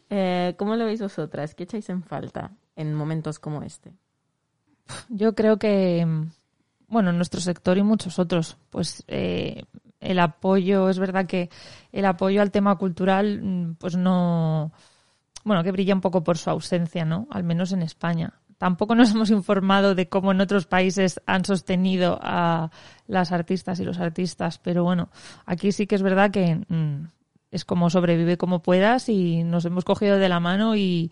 Eh, 0.10 0.56
¿Cómo 0.58 0.76
lo 0.76 0.86
veis 0.86 1.02
vosotras? 1.02 1.54
¿Qué 1.54 1.64
echáis 1.64 1.90
en 1.90 2.02
falta 2.02 2.52
en 2.76 2.96
momentos 2.96 3.38
como 3.38 3.62
este? 3.62 3.94
Yo 5.10 5.36
creo 5.36 5.58
que, 5.58 6.08
bueno, 6.88 7.12
nuestro 7.12 7.42
sector 7.42 7.78
y 7.78 7.84
muchos 7.84 8.18
otros, 8.18 8.58
pues 8.72 9.04
eh, 9.08 9.66
el 10.00 10.20
apoyo, 10.20 10.89
es 10.89 11.00
verdad 11.00 11.25
que 11.25 11.50
el 11.92 12.06
apoyo 12.06 12.42
al 12.42 12.51
tema 12.51 12.75
cultural, 12.77 13.42
mm, 13.42 13.75
pues 13.75 13.96
no, 13.96 14.72
bueno, 15.44 15.63
que 15.63 15.72
brilla 15.72 15.96
un 15.96 16.01
poco 16.01 16.24
por 16.24 16.38
su 16.38 16.50
ausencia, 16.50 17.06
¿no? 17.06 17.27
Al 17.32 17.44
menos 17.44 17.72
en 17.72 17.82
España. 17.82 18.34
Tampoco 18.58 18.96
nos 18.96 19.12
hemos 19.16 19.30
informado 19.30 19.96
de 19.96 20.10
cómo 20.10 20.32
en 20.32 20.42
otros 20.42 20.66
países 20.66 21.22
han 21.25 21.46
sostenido 21.46 22.20
a 22.22 22.70
las 23.08 23.32
artistas 23.32 23.80
y 23.80 23.86
los 23.86 24.00
artistas, 24.00 24.60
pero 24.60 24.84
bueno, 24.84 25.10
aquí 25.46 25.72
sí 25.72 25.88
que 25.88 25.96
es 25.96 26.01
verdad 26.01 26.32
que 26.32 26.62
mm, 26.68 27.08
es 27.51 27.66
como 27.66 27.89
sobrevive 27.89 28.38
como 28.38 28.62
puedas 28.62 29.10
y 29.10 29.44
nos 29.44 29.66
hemos 29.66 29.86
cogido 29.86 30.18
de 30.18 30.30
la 30.30 30.39
mano 30.39 30.75
y, 30.75 31.12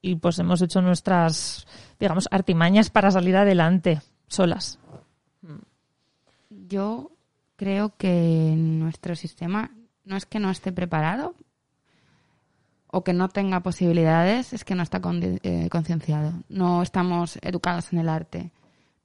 y 0.00 0.16
pues 0.16 0.38
hemos 0.38 0.62
hecho 0.62 0.80
nuestras, 0.80 1.66
digamos, 1.98 2.28
artimañas 2.30 2.90
para 2.90 3.10
salir 3.10 3.36
adelante 3.36 4.00
solas. 4.28 4.78
Yo 6.50 7.12
creo 7.58 7.96
que 7.96 8.54
nuestro 8.56 9.16
sistema 9.16 9.72
no 10.04 10.16
es 10.16 10.24
que 10.26 10.38
no 10.38 10.48
esté 10.48 10.72
preparado 10.72 11.34
o 12.86 13.04
que 13.04 13.12
no 13.12 13.28
tenga 13.28 13.60
posibilidades, 13.60 14.52
es 14.52 14.64
que 14.64 14.76
no 14.76 14.82
está 14.82 15.02
eh, 15.02 15.68
concienciado. 15.68 16.32
No 16.48 16.82
estamos 16.82 17.38
educados 17.42 17.92
en 17.92 17.98
el 17.98 18.08
arte. 18.08 18.52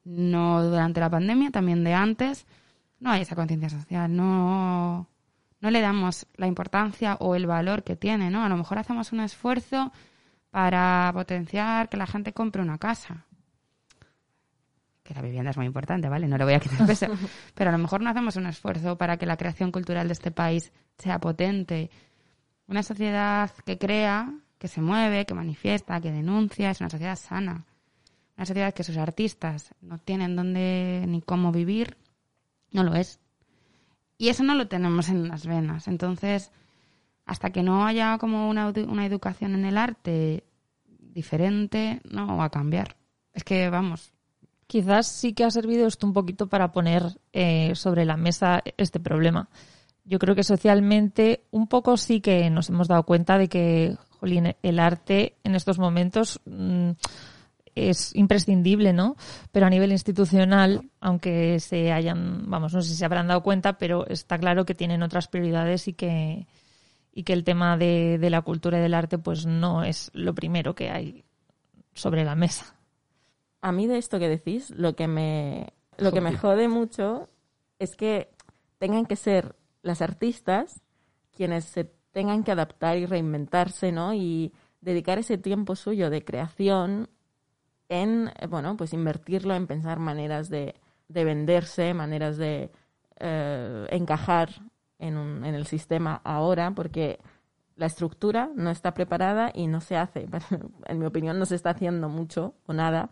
No 0.05 0.63
durante 0.63 0.99
la 1.01 1.09
pandemia, 1.09 1.49
también 1.49 1.83
de 1.83 1.93
antes. 1.93 2.45
no 2.99 3.09
hay 3.11 3.23
esa 3.23 3.35
conciencia 3.35 3.69
social, 3.69 4.15
no, 4.15 5.07
no 5.59 5.71
le 5.71 5.81
damos 5.81 6.27
la 6.35 6.47
importancia 6.47 7.15
o 7.19 7.35
el 7.35 7.47
valor 7.47 7.83
que 7.83 7.95
tiene, 7.95 8.29
¿no? 8.29 8.43
A 8.45 8.49
lo 8.49 8.57
mejor 8.57 8.77
hacemos 8.77 9.11
un 9.11 9.21
esfuerzo 9.21 9.91
para 10.51 11.09
potenciar 11.13 11.89
que 11.89 11.97
la 11.97 12.07
gente 12.07 12.33
compre 12.33 12.61
una 12.61 12.77
casa. 12.77 13.25
Que 15.03 15.13
la 15.13 15.21
vivienda 15.21 15.51
es 15.51 15.57
muy 15.57 15.65
importante, 15.65 16.07
¿vale? 16.07 16.27
No 16.27 16.37
le 16.37 16.45
voy 16.45 16.53
a 16.53 16.59
quitar 16.59 16.87
peso. 16.87 17.07
Pero 17.55 17.69
a 17.69 17.73
lo 17.73 17.79
mejor 17.79 18.01
no 18.01 18.09
hacemos 18.09 18.35
un 18.37 18.47
esfuerzo 18.47 18.97
para 18.97 19.17
que 19.17 19.25
la 19.25 19.37
creación 19.37 19.71
cultural 19.71 20.07
de 20.07 20.13
este 20.13 20.31
país 20.31 20.71
sea 20.97 21.19
potente. 21.19 21.89
Una 22.67 22.83
sociedad 22.83 23.51
que 23.65 23.77
crea, 23.77 24.33
que 24.57 24.69
se 24.69 24.81
mueve, 24.81 25.25
que 25.25 25.33
manifiesta, 25.33 25.99
que 25.99 26.11
denuncia, 26.11 26.71
es 26.71 26.79
una 26.79 26.89
sociedad 26.89 27.17
sana. 27.17 27.65
Una 28.37 28.45
sociedad 28.45 28.73
que 28.73 28.83
sus 28.83 28.97
artistas 28.97 29.75
no 29.81 29.99
tienen 29.99 30.35
dónde 30.35 31.03
ni 31.07 31.21
cómo 31.21 31.51
vivir, 31.51 31.97
no 32.71 32.83
lo 32.83 32.95
es. 32.95 33.19
Y 34.17 34.29
eso 34.29 34.43
no 34.43 34.55
lo 34.55 34.67
tenemos 34.67 35.09
en 35.09 35.27
las 35.27 35.45
venas. 35.45 35.87
Entonces, 35.87 36.51
hasta 37.25 37.51
que 37.51 37.61
no 37.61 37.85
haya 37.85 38.17
como 38.17 38.49
una, 38.49 38.69
una 38.69 39.05
educación 39.05 39.53
en 39.53 39.65
el 39.65 39.77
arte 39.77 40.45
diferente, 40.85 42.01
no 42.09 42.37
va 42.37 42.45
a 42.45 42.49
cambiar. 42.49 42.95
Es 43.33 43.43
que, 43.43 43.69
vamos. 43.69 44.13
Quizás 44.67 45.07
sí 45.07 45.33
que 45.33 45.43
ha 45.43 45.51
servido 45.51 45.87
esto 45.87 46.07
un 46.07 46.13
poquito 46.13 46.47
para 46.47 46.71
poner 46.71 47.03
eh, 47.31 47.73
sobre 47.75 48.05
la 48.05 48.17
mesa 48.17 48.63
este 48.77 48.99
problema. 48.99 49.49
Yo 50.05 50.19
creo 50.19 50.35
que 50.35 50.43
socialmente 50.43 51.43
un 51.51 51.67
poco 51.67 51.95
sí 51.97 52.19
que 52.21 52.49
nos 52.49 52.69
hemos 52.69 52.87
dado 52.87 53.03
cuenta 53.03 53.37
de 53.37 53.47
que, 53.47 53.95
jolín, 54.19 54.55
el 54.61 54.79
arte 54.79 55.37
en 55.43 55.55
estos 55.55 55.79
momentos 55.79 56.41
mm, 56.45 56.91
es 57.75 58.13
imprescindible, 58.15 58.93
¿no? 58.93 59.15
Pero 59.51 59.65
a 59.65 59.69
nivel 59.69 59.91
institucional, 59.91 60.89
aunque 60.99 61.59
se 61.59 61.91
hayan, 61.91 62.49
vamos, 62.49 62.73
no 62.73 62.81
sé 62.81 62.89
si 62.89 62.95
se 62.95 63.05
habrán 63.05 63.27
dado 63.27 63.43
cuenta, 63.43 63.77
pero 63.77 64.05
está 64.07 64.37
claro 64.37 64.65
que 64.65 64.75
tienen 64.75 65.03
otras 65.03 65.27
prioridades 65.27 65.87
y 65.87 65.93
que, 65.93 66.47
y 67.13 67.23
que 67.23 67.33
el 67.33 67.43
tema 67.43 67.77
de, 67.77 68.17
de 68.19 68.29
la 68.29 68.41
cultura 68.41 68.77
y 68.77 68.81
del 68.81 68.93
arte, 68.93 69.17
pues 69.17 69.45
no 69.45 69.83
es 69.83 70.11
lo 70.13 70.35
primero 70.35 70.75
que 70.75 70.89
hay 70.89 71.23
sobre 71.93 72.25
la 72.25 72.35
mesa. 72.35 72.75
A 73.63 73.71
mí 73.71 73.87
de 73.87 73.97
esto 73.97 74.19
que 74.19 74.27
decís, 74.27 74.71
lo 74.71 74.93
que 74.93 75.07
me, 75.07 75.71
lo 75.97 76.11
que 76.11 76.19
me 76.19 76.35
jode 76.35 76.67
mucho 76.67 77.29
es 77.79 77.95
que 77.95 78.29
tengan 78.77 79.05
que 79.05 79.15
ser 79.15 79.55
las 79.83 80.01
artistas 80.01 80.81
quienes 81.31 81.63
se 81.63 81.85
tengan 82.11 82.43
que 82.43 82.51
adaptar 82.51 82.97
y 82.97 83.05
reinventarse, 83.05 83.93
¿no? 83.93 84.13
Y 84.13 84.51
dedicar 84.81 85.17
ese 85.17 85.37
tiempo 85.37 85.77
suyo 85.77 86.09
de 86.09 86.25
creación 86.25 87.09
en, 87.87 88.33
eh, 88.37 88.47
bueno, 88.47 88.75
pues 88.75 88.91
invertirlo 88.91 89.55
en 89.55 89.65
pensar 89.65 89.97
maneras 89.97 90.49
de, 90.49 90.75
de 91.07 91.23
venderse, 91.23 91.93
maneras 91.93 92.35
de 92.35 92.69
eh, 93.21 93.87
encajar 93.91 94.49
en, 94.99 95.15
un, 95.15 95.45
en 95.45 95.55
el 95.55 95.67
sistema 95.67 96.19
ahora, 96.25 96.71
porque 96.71 97.21
la 97.77 97.85
estructura 97.85 98.51
no 98.55 98.71
está 98.71 98.93
preparada 98.93 99.53
y 99.53 99.67
no 99.67 99.79
se 99.79 99.95
hace, 99.95 100.27
en 100.85 100.99
mi 100.99 101.05
opinión, 101.05 101.39
no 101.39 101.45
se 101.45 101.55
está 101.55 101.69
haciendo 101.69 102.09
mucho 102.09 102.55
o 102.65 102.73
nada 102.73 103.09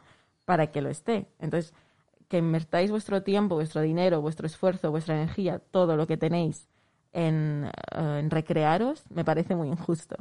para 0.51 0.67
que 0.67 0.81
lo 0.81 0.89
esté. 0.89 1.27
Entonces, 1.39 1.73
que 2.27 2.39
invertáis 2.39 2.91
vuestro 2.91 3.23
tiempo, 3.23 3.55
vuestro 3.55 3.79
dinero, 3.79 4.19
vuestro 4.19 4.47
esfuerzo, 4.47 4.91
vuestra 4.91 5.15
energía, 5.15 5.59
todo 5.59 5.95
lo 5.95 6.07
que 6.07 6.17
tenéis 6.17 6.67
en, 7.13 7.71
eh, 7.95 8.27
recrearos, 8.27 9.05
me 9.09 9.23
parece 9.23 9.55
muy 9.55 9.69
injusto 9.69 10.17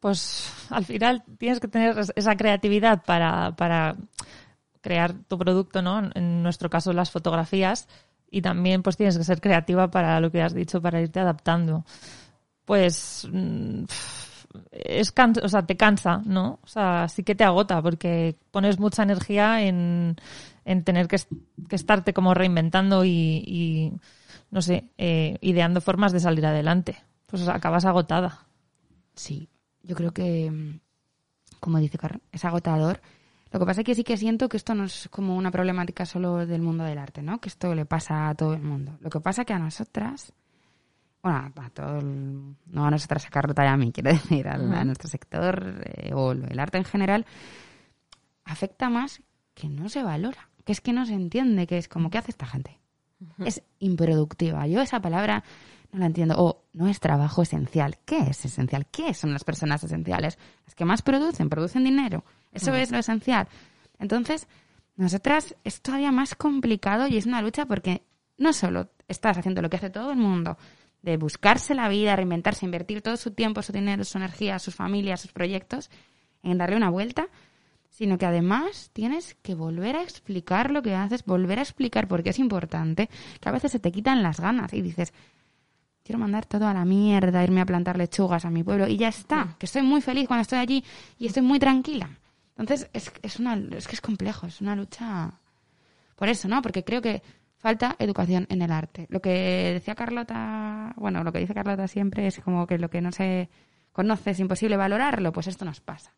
pues 0.00 0.52
al 0.70 0.84
final 0.84 1.22
tienes 1.38 1.60
que 1.60 1.68
tener 1.68 1.96
esa 2.16 2.36
creatividad 2.36 3.04
para, 3.04 3.52
para 3.56 3.96
crear 4.82 5.14
tu 5.14 5.38
producto, 5.38 5.80
¿no? 5.80 6.10
En 6.14 6.42
nuestro 6.42 6.68
caso 6.68 6.92
las 6.92 7.12
fotografías 7.12 7.88
y 8.30 8.42
también 8.42 8.82
pues 8.82 8.96
tienes 8.96 9.16
que 9.16 9.22
ser 9.24 9.40
creativa 9.40 9.90
para 9.92 10.18
lo 10.20 10.32
que 10.32 10.42
has 10.42 10.54
dicho, 10.54 10.82
para 10.82 11.00
irte 11.00 11.20
adaptando. 11.20 11.84
Pues 12.64 13.26
es 14.70 15.12
o 15.42 15.48
sea, 15.48 15.66
te 15.66 15.76
cansa, 15.76 16.22
¿no? 16.24 16.58
O 16.62 16.66
sea, 16.66 17.08
sí 17.08 17.22
que 17.22 17.34
te 17.34 17.44
agota 17.44 17.82
porque 17.82 18.36
pones 18.50 18.78
mucha 18.78 19.02
energía 19.02 19.62
en, 19.62 20.16
en 20.64 20.84
tener 20.84 21.08
que, 21.08 21.18
que, 21.68 21.76
estarte 21.76 22.12
como 22.12 22.34
reinventando 22.34 23.04
y, 23.04 23.92
no 24.50 24.62
sé, 24.62 24.90
eh, 24.98 25.38
ideando 25.40 25.80
formas 25.80 26.12
de 26.12 26.20
salir 26.20 26.46
adelante. 26.46 26.96
Pues 27.26 27.48
acabas 27.48 27.84
agotada. 27.84 28.46
Sí, 29.14 29.48
yo 29.82 29.96
creo 29.96 30.12
que, 30.12 30.78
como 31.60 31.78
dice 31.78 31.98
Carmen, 31.98 32.22
es 32.32 32.44
agotador. 32.44 33.00
Lo 33.50 33.60
que 33.60 33.66
pasa 33.66 33.82
es 33.82 33.86
que 33.86 33.94
sí 33.94 34.02
que 34.02 34.16
siento 34.16 34.48
que 34.48 34.56
esto 34.56 34.74
no 34.74 34.84
es 34.84 35.08
como 35.10 35.36
una 35.36 35.52
problemática 35.52 36.04
solo 36.06 36.44
del 36.44 36.60
mundo 36.60 36.82
del 36.84 36.98
arte, 36.98 37.22
¿no? 37.22 37.40
Que 37.40 37.48
esto 37.48 37.74
le 37.74 37.84
pasa 37.86 38.28
a 38.28 38.34
todo 38.34 38.54
el 38.54 38.62
mundo. 38.62 38.98
Lo 39.00 39.10
que 39.10 39.20
pasa 39.20 39.42
es 39.42 39.46
que 39.46 39.52
a 39.52 39.60
nosotras, 39.60 40.32
bueno, 41.24 41.52
a 41.56 41.70
todo 41.70 41.98
el, 42.00 42.54
no 42.66 42.84
a 42.84 42.90
nosotras, 42.90 43.24
a 43.24 43.30
Carlota 43.30 43.64
y 43.64 43.68
a 43.68 43.76
mí, 43.78 43.90
quiero 43.92 44.10
decir, 44.12 44.46
a, 44.46 44.58
nuestro 44.84 45.08
sector 45.08 45.82
eh, 45.86 46.12
o 46.14 46.32
el 46.32 46.58
arte 46.60 46.76
en 46.78 46.84
general, 46.84 47.24
afecta 48.44 48.90
más 48.90 49.22
que 49.54 49.68
no 49.68 49.88
se 49.88 50.02
valora, 50.02 50.50
que 50.64 50.72
es 50.72 50.82
que 50.82 50.92
no 50.92 51.06
se 51.06 51.14
entiende, 51.14 51.66
que 51.66 51.78
es 51.78 51.88
como, 51.88 52.10
¿qué 52.10 52.18
hace 52.18 52.30
esta 52.30 52.46
gente? 52.46 52.78
Es 53.38 53.62
improductiva. 53.78 54.66
Yo 54.66 54.82
esa 54.82 55.00
palabra 55.00 55.44
no 55.92 56.00
la 56.00 56.06
entiendo. 56.06 56.34
O 56.36 56.64
no 56.74 56.88
es 56.88 57.00
trabajo 57.00 57.40
esencial. 57.40 57.96
¿Qué 58.04 58.18
es 58.18 58.44
esencial? 58.44 58.86
¿Qué 58.86 59.14
son 59.14 59.32
las 59.32 59.44
personas 59.44 59.82
esenciales? 59.82 60.38
Las 60.66 60.74
que 60.74 60.84
más 60.84 61.00
producen, 61.00 61.48
producen 61.48 61.84
dinero. 61.84 62.22
Eso 62.52 62.74
es 62.74 62.90
lo 62.90 62.98
esencial. 62.98 63.48
Entonces, 63.98 64.46
nosotras 64.96 65.56
es 65.64 65.80
todavía 65.80 66.12
más 66.12 66.34
complicado 66.34 67.06
y 67.06 67.16
es 67.16 67.24
una 67.24 67.40
lucha 67.40 67.64
porque 67.64 68.02
no 68.36 68.52
solo 68.52 68.90
estás 69.08 69.38
haciendo 69.38 69.62
lo 69.62 69.70
que 69.70 69.76
hace 69.76 69.90
todo 69.90 70.10
el 70.10 70.18
mundo, 70.18 70.58
de 71.04 71.18
buscarse 71.18 71.74
la 71.74 71.88
vida, 71.88 72.16
reinventarse, 72.16 72.64
invertir 72.64 73.02
todo 73.02 73.18
su 73.18 73.32
tiempo, 73.32 73.60
su 73.60 73.72
dinero, 73.72 74.04
su 74.04 74.16
energía, 74.16 74.58
sus 74.58 74.74
familias, 74.74 75.20
sus 75.20 75.32
proyectos, 75.32 75.90
en 76.42 76.56
darle 76.56 76.76
una 76.76 76.88
vuelta, 76.88 77.28
sino 77.90 78.16
que 78.16 78.24
además 78.24 78.90
tienes 78.94 79.34
que 79.42 79.54
volver 79.54 79.96
a 79.96 80.02
explicar 80.02 80.70
lo 80.70 80.82
que 80.82 80.94
haces, 80.94 81.24
volver 81.26 81.58
a 81.58 81.62
explicar 81.62 82.08
por 82.08 82.22
qué 82.22 82.30
es 82.30 82.38
importante, 82.38 83.10
que 83.38 83.48
a 83.48 83.52
veces 83.52 83.72
se 83.72 83.78
te 83.78 83.92
quitan 83.92 84.22
las 84.22 84.40
ganas 84.40 84.72
y 84.72 84.80
dices, 84.80 85.12
quiero 86.02 86.18
mandar 86.18 86.46
todo 86.46 86.66
a 86.66 86.72
la 86.72 86.86
mierda, 86.86 87.44
irme 87.44 87.60
a 87.60 87.66
plantar 87.66 87.98
lechugas 87.98 88.46
a 88.46 88.50
mi 88.50 88.62
pueblo 88.62 88.88
y 88.88 88.96
ya 88.96 89.08
está, 89.08 89.56
que 89.58 89.66
estoy 89.66 89.82
muy 89.82 90.00
feliz 90.00 90.26
cuando 90.26 90.42
estoy 90.42 90.58
allí 90.58 90.84
y 91.18 91.26
estoy 91.26 91.42
muy 91.42 91.58
tranquila. 91.58 92.08
Entonces, 92.56 92.88
es, 92.94 93.12
es, 93.20 93.38
una, 93.38 93.54
es 93.76 93.86
que 93.86 93.94
es 93.94 94.00
complejo, 94.00 94.46
es 94.46 94.62
una 94.62 94.74
lucha 94.74 95.38
por 96.16 96.28
eso, 96.30 96.48
¿no? 96.48 96.62
Porque 96.62 96.82
creo 96.82 97.02
que 97.02 97.22
falta 97.64 97.96
educación 97.98 98.46
en 98.50 98.60
el 98.60 98.70
arte. 98.70 99.06
Lo 99.08 99.22
que 99.22 99.70
decía 99.72 99.94
Carlota, 99.94 100.92
bueno, 100.96 101.24
lo 101.24 101.32
que 101.32 101.38
dice 101.38 101.54
Carlota 101.54 101.88
siempre 101.88 102.26
es 102.26 102.38
como 102.40 102.66
que 102.66 102.76
lo 102.76 102.90
que 102.90 103.00
no 103.00 103.10
se 103.10 103.48
conoce 103.90 104.32
es 104.32 104.40
imposible 104.40 104.76
valorarlo, 104.76 105.32
pues 105.32 105.46
esto 105.46 105.64
nos 105.64 105.80
pasa. 105.80 106.12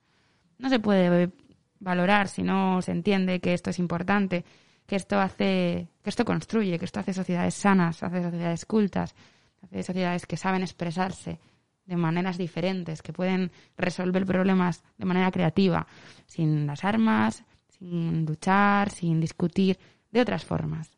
No 0.58 0.68
se 0.68 0.80
puede 0.80 1.30
valorar 1.78 2.26
si 2.26 2.42
no 2.42 2.82
se 2.82 2.90
entiende 2.90 3.38
que 3.38 3.54
esto 3.54 3.70
es 3.70 3.78
importante, 3.78 4.44
que 4.86 4.96
esto 4.96 5.20
hace, 5.20 5.86
que 6.02 6.10
esto 6.10 6.24
construye, 6.24 6.80
que 6.80 6.84
esto 6.84 6.98
hace 6.98 7.12
sociedades 7.12 7.54
sanas, 7.54 8.02
hace 8.02 8.24
sociedades 8.24 8.66
cultas, 8.66 9.14
de 9.70 9.84
sociedades 9.84 10.26
que 10.26 10.36
saben 10.36 10.62
expresarse 10.62 11.38
de 11.84 11.96
maneras 11.96 12.38
diferentes, 12.38 13.02
que 13.02 13.12
pueden 13.12 13.52
resolver 13.78 14.26
problemas 14.26 14.82
de 14.98 15.04
manera 15.04 15.30
creativa, 15.30 15.86
sin 16.26 16.66
las 16.66 16.82
armas, 16.82 17.44
sin 17.68 18.26
luchar, 18.26 18.90
sin 18.90 19.20
discutir, 19.20 19.78
de 20.10 20.22
otras 20.22 20.44
formas. 20.44 20.95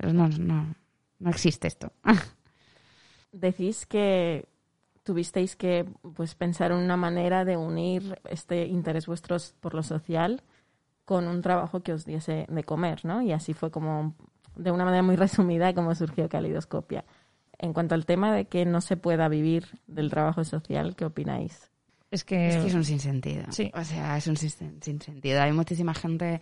Pero 0.00 0.14
no, 0.14 0.28
no, 0.28 0.74
no 1.18 1.30
existe 1.30 1.68
esto. 1.68 1.92
Decís 3.32 3.84
que 3.84 4.48
tuvisteis 5.02 5.56
que 5.56 5.84
pues 6.14 6.34
pensar 6.34 6.70
en 6.72 6.78
una 6.78 6.96
manera 6.96 7.44
de 7.44 7.58
unir 7.58 8.18
este 8.30 8.64
interés 8.66 9.06
vuestros 9.06 9.54
por 9.60 9.74
lo 9.74 9.82
social 9.82 10.42
con 11.04 11.26
un 11.28 11.42
trabajo 11.42 11.82
que 11.82 11.92
os 11.92 12.06
diese 12.06 12.46
de 12.48 12.64
comer, 12.64 13.04
¿no? 13.04 13.20
Y 13.20 13.32
así 13.32 13.52
fue 13.52 13.70
como, 13.70 14.14
de 14.56 14.70
una 14.70 14.86
manera 14.86 15.02
muy 15.02 15.16
resumida, 15.26 15.74
como 15.74 15.94
surgió 15.94 16.30
Calidoscopia 16.30 17.04
en 17.60 17.74
cuanto 17.74 17.94
al 17.94 18.06
tema 18.06 18.34
de 18.34 18.46
que 18.46 18.64
no 18.64 18.80
se 18.80 18.96
pueda 18.96 19.28
vivir 19.28 19.66
del 19.86 20.10
trabajo 20.10 20.44
social, 20.44 20.96
¿qué 20.96 21.04
opináis? 21.04 21.70
Es 22.10 22.24
que 22.24 22.48
es, 22.48 22.74
un 22.74 22.84
sinsentido. 22.84 23.44
Sí. 23.50 23.70
O 23.74 23.84
sea, 23.84 24.16
es 24.16 24.26
un 24.26 24.36
sinsentido. 24.36 25.40
Hay 25.40 25.52
muchísima 25.52 25.94
gente, 25.94 26.40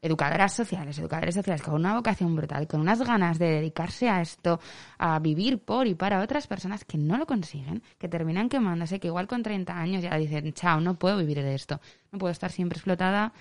educadoras 0.00 0.52
sociales, 0.52 0.98
educadores 0.98 1.34
sociales, 1.34 1.62
con 1.62 1.74
una 1.74 1.94
vocación 1.94 2.36
brutal, 2.36 2.66
con 2.66 2.80
unas 2.80 3.02
ganas 3.02 3.38
de 3.38 3.46
dedicarse 3.46 4.08
a 4.08 4.20
esto, 4.20 4.60
a 4.98 5.18
vivir 5.18 5.58
por 5.58 5.86
y 5.86 5.94
para 5.94 6.20
otras 6.20 6.46
personas 6.46 6.84
que 6.84 6.98
no 6.98 7.16
lo 7.16 7.26
consiguen, 7.26 7.82
que 7.98 8.08
terminan 8.08 8.48
quemándose, 8.48 9.00
que 9.00 9.08
igual 9.08 9.26
con 9.26 9.42
30 9.42 9.76
años 9.76 10.02
ya 10.02 10.16
dicen, 10.16 10.52
chao, 10.52 10.80
no 10.80 10.94
puedo 10.94 11.18
vivir 11.18 11.42
de 11.42 11.54
esto. 11.54 11.80
No 12.12 12.18
puedo 12.18 12.32
estar 12.32 12.52
siempre 12.52 12.76
explotada 12.76 13.32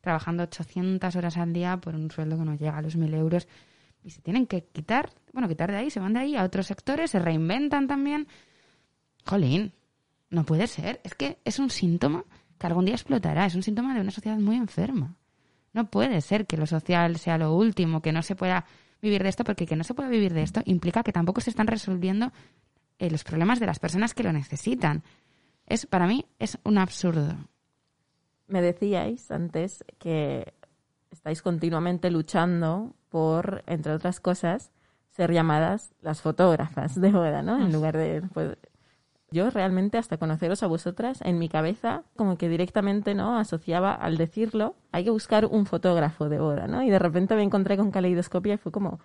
trabajando 0.00 0.44
800 0.44 1.14
horas 1.16 1.36
al 1.36 1.52
día 1.52 1.76
por 1.76 1.94
un 1.94 2.10
sueldo 2.10 2.38
que 2.38 2.44
no 2.44 2.54
llega 2.54 2.78
a 2.78 2.82
los 2.82 2.96
1.000 2.96 3.14
euros 3.14 3.48
y 4.02 4.10
se 4.10 4.22
tienen 4.22 4.46
que 4.46 4.64
quitar, 4.64 5.10
bueno, 5.32 5.48
quitar 5.48 5.70
de 5.70 5.78
ahí, 5.78 5.90
se 5.90 6.00
van 6.00 6.14
de 6.14 6.20
ahí 6.20 6.36
a 6.36 6.44
otros 6.44 6.66
sectores, 6.66 7.10
se 7.10 7.18
reinventan 7.18 7.86
también. 7.86 8.28
Jolín, 9.26 9.72
no 10.30 10.44
puede 10.44 10.66
ser. 10.66 11.00
Es 11.04 11.14
que 11.14 11.38
es 11.44 11.58
un 11.58 11.70
síntoma 11.70 12.24
que 12.58 12.66
algún 12.66 12.84
día 12.84 12.94
explotará, 12.94 13.46
es 13.46 13.54
un 13.54 13.62
síntoma 13.62 13.94
de 13.94 14.00
una 14.00 14.10
sociedad 14.10 14.38
muy 14.38 14.56
enferma. 14.56 15.16
No 15.72 15.90
puede 15.90 16.20
ser 16.20 16.46
que 16.46 16.56
lo 16.56 16.66
social 16.66 17.18
sea 17.18 17.38
lo 17.38 17.54
último, 17.54 18.02
que 18.02 18.12
no 18.12 18.22
se 18.22 18.36
pueda 18.36 18.64
vivir 19.00 19.22
de 19.22 19.28
esto, 19.28 19.44
porque 19.44 19.66
que 19.66 19.76
no 19.76 19.84
se 19.84 19.94
pueda 19.94 20.08
vivir 20.08 20.34
de 20.34 20.42
esto 20.42 20.60
implica 20.64 21.02
que 21.02 21.12
tampoco 21.12 21.40
se 21.40 21.50
están 21.50 21.66
resolviendo 21.66 22.32
eh, 22.98 23.10
los 23.10 23.24
problemas 23.24 23.60
de 23.60 23.66
las 23.66 23.78
personas 23.78 24.14
que 24.14 24.22
lo 24.22 24.32
necesitan. 24.32 25.02
Es, 25.66 25.86
para 25.86 26.06
mí 26.06 26.26
es 26.38 26.58
un 26.64 26.78
absurdo. 26.78 27.36
Me 28.46 28.62
decíais 28.62 29.30
antes 29.30 29.84
que 29.98 30.52
estáis 31.10 31.42
continuamente 31.42 32.10
luchando 32.10 32.94
por, 33.10 33.62
entre 33.66 33.92
otras 33.92 34.20
cosas, 34.20 34.72
ser 35.10 35.32
llamadas 35.32 35.92
las 36.00 36.22
fotógrafas 36.22 37.00
de 37.00 37.12
boda, 37.12 37.42
¿no? 37.42 37.58
En 37.58 37.72
lugar 37.72 37.96
de 37.96 38.22
pues, 38.32 38.56
yo 39.30 39.50
realmente 39.50 39.98
hasta 39.98 40.16
conoceros 40.16 40.62
a 40.62 40.66
vosotras, 40.66 41.20
en 41.22 41.38
mi 41.38 41.48
cabeza, 41.48 42.02
como 42.16 42.38
que 42.38 42.48
directamente, 42.48 43.14
¿no? 43.14 43.38
Asociaba 43.38 43.94
al 43.94 44.16
decirlo, 44.16 44.74
hay 44.92 45.04
que 45.04 45.10
buscar 45.10 45.46
un 45.46 45.66
fotógrafo 45.66 46.28
de 46.28 46.38
boda, 46.38 46.66
¿no? 46.66 46.82
Y 46.82 46.90
de 46.90 46.98
repente 46.98 47.34
me 47.34 47.42
encontré 47.42 47.76
con 47.76 47.90
Caleidoscopia 47.90 48.54
y 48.54 48.56
fue 48.56 48.72
como, 48.72 49.00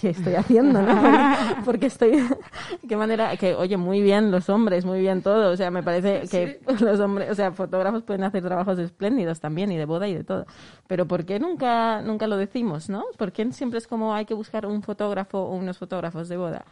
¿qué 0.00 0.10
estoy 0.10 0.34
haciendo? 0.34 0.82
¿no? 0.82 0.94
Porque 1.64 1.86
estoy, 1.86 2.22
qué 2.88 2.96
manera, 2.96 3.36
que 3.36 3.54
oye, 3.54 3.76
muy 3.76 4.02
bien 4.02 4.30
los 4.30 4.48
hombres, 4.48 4.84
muy 4.84 5.00
bien 5.00 5.22
todo, 5.22 5.52
o 5.52 5.56
sea, 5.56 5.70
me 5.70 5.82
parece 5.82 6.28
que 6.28 6.60
los 6.80 7.00
hombres, 7.00 7.30
o 7.30 7.34
sea, 7.34 7.52
fotógrafos 7.52 8.02
pueden 8.02 8.24
hacer 8.24 8.42
trabajos 8.42 8.78
espléndidos 8.78 9.40
también 9.40 9.72
y 9.72 9.76
de 9.76 9.84
boda 9.84 10.08
y 10.08 10.14
de 10.14 10.24
todo, 10.24 10.46
pero 10.86 11.06
¿por 11.06 11.24
qué 11.24 11.38
nunca, 11.38 12.02
nunca 12.02 12.26
lo 12.26 12.36
decimos, 12.36 12.88
no? 12.88 13.04
¿Por 13.16 13.32
qué 13.32 13.50
siempre 13.52 13.78
es 13.78 13.86
como 13.86 14.14
hay 14.14 14.26
que 14.26 14.34
buscar 14.34 14.66
un 14.66 14.82
fotógrafo 14.82 15.38
o 15.38 15.54
unos 15.54 15.78
fotógrafos 15.78 16.28
de 16.28 16.36
boda? 16.36 16.64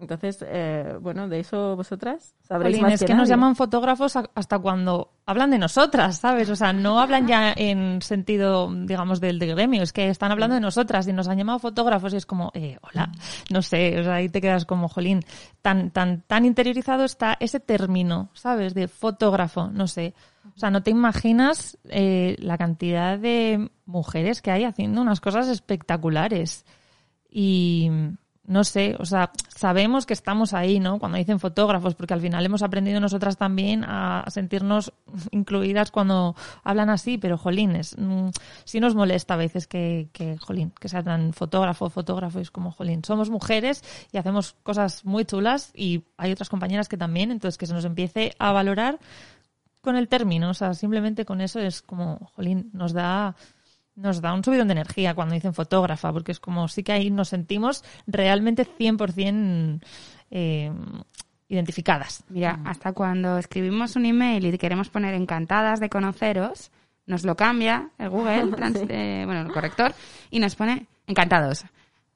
Entonces, 0.00 0.44
eh, 0.46 0.96
bueno, 1.00 1.28
de 1.28 1.40
eso 1.40 1.74
vosotras 1.74 2.34
sabréis 2.42 2.80
más 2.80 2.94
es 2.94 3.04
que, 3.04 3.14
nos 3.14 3.28
llaman 3.28 3.56
fotógrafos 3.56 4.14
hasta 4.16 4.58
cuando 4.60 5.10
hablan 5.26 5.50
de 5.50 5.58
nosotras, 5.58 6.18
¿sabes? 6.18 6.48
O 6.50 6.56
sea, 6.56 6.72
no 6.72 7.00
hablan 7.00 7.26
ya 7.26 7.52
en 7.56 8.00
sentido, 8.00 8.72
digamos, 8.72 9.20
del 9.20 9.40
de 9.40 9.48
gremio, 9.48 9.82
es 9.82 9.92
que 9.92 10.08
están 10.08 10.30
hablando 10.30 10.54
de 10.54 10.60
nosotras 10.60 11.08
y 11.08 11.12
nos 11.12 11.26
han 11.26 11.36
llamado 11.36 11.58
fotógrafos 11.58 12.14
y 12.14 12.16
es 12.16 12.26
como, 12.26 12.52
eh, 12.54 12.78
hola, 12.82 13.10
no 13.50 13.60
sé, 13.60 13.98
o 13.98 14.04
sea, 14.04 14.14
ahí 14.14 14.28
te 14.28 14.40
quedas 14.40 14.64
como, 14.64 14.88
jolín, 14.88 15.24
tan, 15.62 15.90
tan, 15.90 16.22
tan 16.22 16.44
interiorizado 16.44 17.04
está 17.04 17.36
ese 17.40 17.58
término, 17.58 18.30
¿sabes? 18.34 18.74
De 18.74 18.86
fotógrafo, 18.86 19.68
no 19.68 19.88
sé. 19.88 20.14
O 20.54 20.58
sea, 20.58 20.70
no 20.70 20.82
te 20.82 20.90
imaginas 20.90 21.76
eh, 21.88 22.36
la 22.38 22.56
cantidad 22.56 23.18
de 23.18 23.70
mujeres 23.84 24.42
que 24.42 24.50
hay 24.50 24.64
haciendo 24.64 25.02
unas 25.02 25.20
cosas 25.20 25.48
espectaculares. 25.48 26.64
Y, 27.30 27.90
no 28.48 28.64
sé, 28.64 28.96
o 28.98 29.04
sea, 29.04 29.30
sabemos 29.54 30.06
que 30.06 30.14
estamos 30.14 30.54
ahí, 30.54 30.80
¿no? 30.80 30.98
Cuando 30.98 31.18
dicen 31.18 31.38
fotógrafos, 31.38 31.94
porque 31.94 32.14
al 32.14 32.22
final 32.22 32.44
hemos 32.46 32.62
aprendido 32.62 32.98
nosotras 32.98 33.36
también 33.36 33.84
a 33.84 34.24
sentirnos 34.28 34.92
incluidas 35.30 35.90
cuando 35.90 36.34
hablan 36.64 36.88
así, 36.88 37.18
pero 37.18 37.36
jolines, 37.36 37.94
mm, 37.98 38.30
sí 38.64 38.80
nos 38.80 38.94
molesta 38.94 39.34
a 39.34 39.36
veces 39.36 39.66
que, 39.66 40.08
que 40.14 40.38
jolín, 40.38 40.72
que 40.80 40.88
sea 40.88 41.02
tan 41.02 41.34
fotógrafo, 41.34 41.90
fotógrafo, 41.90 42.40
es 42.40 42.50
como 42.50 42.72
jolín. 42.72 43.04
Somos 43.04 43.28
mujeres 43.28 43.84
y 44.12 44.16
hacemos 44.16 44.56
cosas 44.62 45.04
muy 45.04 45.26
chulas 45.26 45.70
y 45.74 46.04
hay 46.16 46.32
otras 46.32 46.48
compañeras 46.48 46.88
que 46.88 46.96
también, 46.96 47.30
entonces 47.30 47.58
que 47.58 47.66
se 47.66 47.74
nos 47.74 47.84
empiece 47.84 48.32
a 48.38 48.52
valorar 48.52 48.98
con 49.82 49.94
el 49.96 50.08
término, 50.08 50.50
o 50.50 50.54
sea, 50.54 50.72
simplemente 50.72 51.26
con 51.26 51.42
eso 51.42 51.60
es 51.60 51.82
como, 51.82 52.30
jolín, 52.34 52.70
nos 52.72 52.94
da 52.94 53.36
nos 53.98 54.20
da 54.20 54.32
un 54.32 54.44
subidón 54.44 54.68
de 54.68 54.72
energía 54.72 55.14
cuando 55.14 55.34
dicen 55.34 55.54
fotógrafa, 55.54 56.12
porque 56.12 56.32
es 56.32 56.40
como 56.40 56.68
sí 56.68 56.82
que 56.82 56.92
ahí 56.92 57.10
nos 57.10 57.28
sentimos 57.28 57.84
realmente 58.06 58.66
100% 58.66 59.80
eh, 60.30 60.72
identificadas. 61.48 62.24
Mira, 62.28 62.60
hasta 62.64 62.92
cuando 62.92 63.38
escribimos 63.38 63.96
un 63.96 64.06
email 64.06 64.46
y 64.46 64.58
queremos 64.58 64.88
poner 64.88 65.14
encantadas 65.14 65.80
de 65.80 65.88
conoceros, 65.88 66.70
nos 67.06 67.24
lo 67.24 67.36
cambia 67.36 67.90
el 67.98 68.10
Google, 68.10 68.50
eh, 68.88 69.22
bueno, 69.24 69.40
el 69.40 69.52
corrector, 69.52 69.94
y 70.30 70.38
nos 70.38 70.54
pone 70.54 70.86
encantados. 71.06 71.64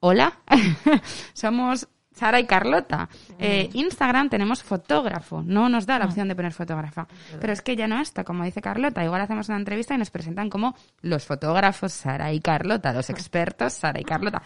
Hola, 0.00 0.38
somos 1.32 1.88
Sara 2.12 2.40
y 2.40 2.46
Carlota. 2.46 3.08
Eh, 3.38 3.70
Instagram 3.72 4.28
tenemos 4.28 4.62
fotógrafo, 4.62 5.42
no 5.42 5.68
nos 5.68 5.86
da 5.86 5.98
la 5.98 6.06
opción 6.06 6.28
de 6.28 6.36
poner 6.36 6.52
fotógrafa. 6.52 7.06
Pero 7.40 7.52
es 7.52 7.62
que 7.62 7.76
ya 7.76 7.86
no 7.86 8.00
está, 8.00 8.24
como 8.24 8.44
dice 8.44 8.60
Carlota. 8.60 9.04
Igual 9.04 9.20
hacemos 9.20 9.48
una 9.48 9.58
entrevista 9.58 9.94
y 9.94 9.98
nos 9.98 10.10
presentan 10.10 10.50
como 10.50 10.76
los 11.00 11.24
fotógrafos 11.24 11.92
Sara 11.92 12.32
y 12.32 12.40
Carlota, 12.40 12.92
los 12.92 13.10
expertos 13.10 13.72
Sara 13.72 14.00
y 14.00 14.04
Carlota. 14.04 14.42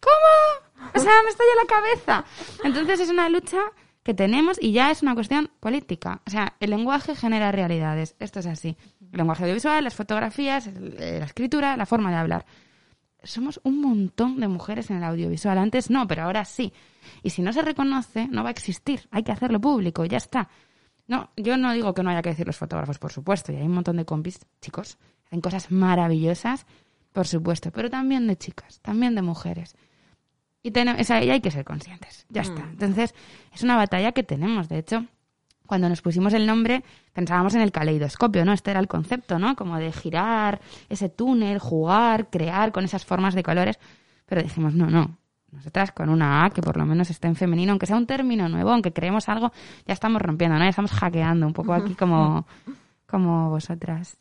¿Cómo? 0.00 0.90
O 0.94 0.98
sea, 0.98 1.12
me 1.24 1.30
estalla 1.30 1.50
la 1.60 1.66
cabeza. 1.66 2.24
Entonces 2.64 3.00
es 3.00 3.10
una 3.10 3.28
lucha 3.28 3.58
que 4.02 4.14
tenemos 4.14 4.56
y 4.60 4.72
ya 4.72 4.90
es 4.90 5.02
una 5.02 5.14
cuestión 5.14 5.50
política. 5.60 6.22
O 6.26 6.30
sea, 6.30 6.54
el 6.60 6.70
lenguaje 6.70 7.14
genera 7.14 7.52
realidades. 7.52 8.14
Esto 8.20 8.40
es 8.40 8.46
así. 8.46 8.76
El 9.12 9.18
lenguaje 9.18 9.42
audiovisual, 9.42 9.84
las 9.84 9.94
fotografías, 9.94 10.66
la 10.66 11.26
escritura, 11.26 11.76
la 11.76 11.84
forma 11.84 12.10
de 12.10 12.16
hablar 12.16 12.46
somos 13.22 13.60
un 13.64 13.80
montón 13.80 14.40
de 14.40 14.48
mujeres 14.48 14.90
en 14.90 14.98
el 14.98 15.04
audiovisual. 15.04 15.58
Antes 15.58 15.90
no, 15.90 16.06
pero 16.06 16.22
ahora 16.22 16.44
sí. 16.44 16.72
Y 17.22 17.30
si 17.30 17.42
no 17.42 17.52
se 17.52 17.62
reconoce, 17.62 18.28
no 18.28 18.42
va 18.42 18.50
a 18.50 18.52
existir. 18.52 19.08
Hay 19.10 19.22
que 19.22 19.32
hacerlo 19.32 19.60
público, 19.60 20.04
ya 20.04 20.18
está. 20.18 20.48
No, 21.06 21.30
yo 21.36 21.56
no 21.56 21.72
digo 21.72 21.94
que 21.94 22.02
no 22.02 22.10
haya 22.10 22.22
que 22.22 22.30
decir 22.30 22.46
los 22.46 22.56
fotógrafos, 22.56 22.98
por 22.98 23.12
supuesto. 23.12 23.52
Y 23.52 23.56
hay 23.56 23.66
un 23.66 23.72
montón 23.72 23.96
de 23.96 24.04
compis, 24.04 24.40
chicos, 24.60 24.98
hacen 25.26 25.40
cosas 25.40 25.70
maravillosas, 25.70 26.66
por 27.12 27.26
supuesto. 27.26 27.70
Pero 27.72 27.90
también 27.90 28.26
de 28.26 28.36
chicas, 28.36 28.80
también 28.80 29.14
de 29.14 29.22
mujeres. 29.22 29.74
Y, 30.62 30.70
tenemos, 30.70 31.10
hay 31.10 31.40
que 31.40 31.50
ser 31.50 31.64
conscientes. 31.64 32.26
Ya 32.28 32.42
está. 32.42 32.62
Mm. 32.64 32.70
Entonces, 32.70 33.14
es 33.52 33.62
una 33.62 33.76
batalla 33.76 34.12
que 34.12 34.22
tenemos. 34.22 34.68
De 34.68 34.78
hecho, 34.78 35.06
cuando 35.68 35.88
nos 35.88 36.02
pusimos 36.02 36.32
el 36.32 36.46
nombre 36.46 36.82
pensábamos 37.12 37.54
en 37.54 37.60
el 37.60 37.70
caleidoscopio, 37.70 38.44
¿no? 38.44 38.52
Este 38.52 38.72
era 38.72 38.80
el 38.80 38.88
concepto, 38.88 39.38
¿no? 39.38 39.54
Como 39.54 39.76
de 39.78 39.92
girar 39.92 40.60
ese 40.88 41.08
túnel, 41.08 41.58
jugar, 41.58 42.30
crear 42.30 42.72
con 42.72 42.84
esas 42.84 43.04
formas 43.04 43.34
de 43.34 43.42
colores. 43.44 43.78
Pero 44.26 44.42
dijimos, 44.42 44.74
no, 44.74 44.86
no. 44.86 45.18
Nosotras 45.52 45.92
con 45.92 46.08
una 46.08 46.44
A 46.44 46.50
que 46.50 46.60
por 46.60 46.76
lo 46.76 46.84
menos 46.84 47.10
esté 47.10 47.28
en 47.28 47.36
femenino, 47.36 47.72
aunque 47.72 47.86
sea 47.86 47.96
un 47.96 48.06
término 48.06 48.48
nuevo, 48.48 48.70
aunque 48.70 48.92
creemos 48.92 49.28
algo, 49.28 49.52
ya 49.86 49.94
estamos 49.94 50.20
rompiendo, 50.20 50.58
¿no? 50.58 50.64
Ya 50.64 50.70
estamos 50.70 50.90
hackeando 50.90 51.46
un 51.46 51.52
poco 51.52 51.74
aquí 51.74 51.94
como, 51.94 52.46
como 53.06 53.50
vosotras. 53.50 54.18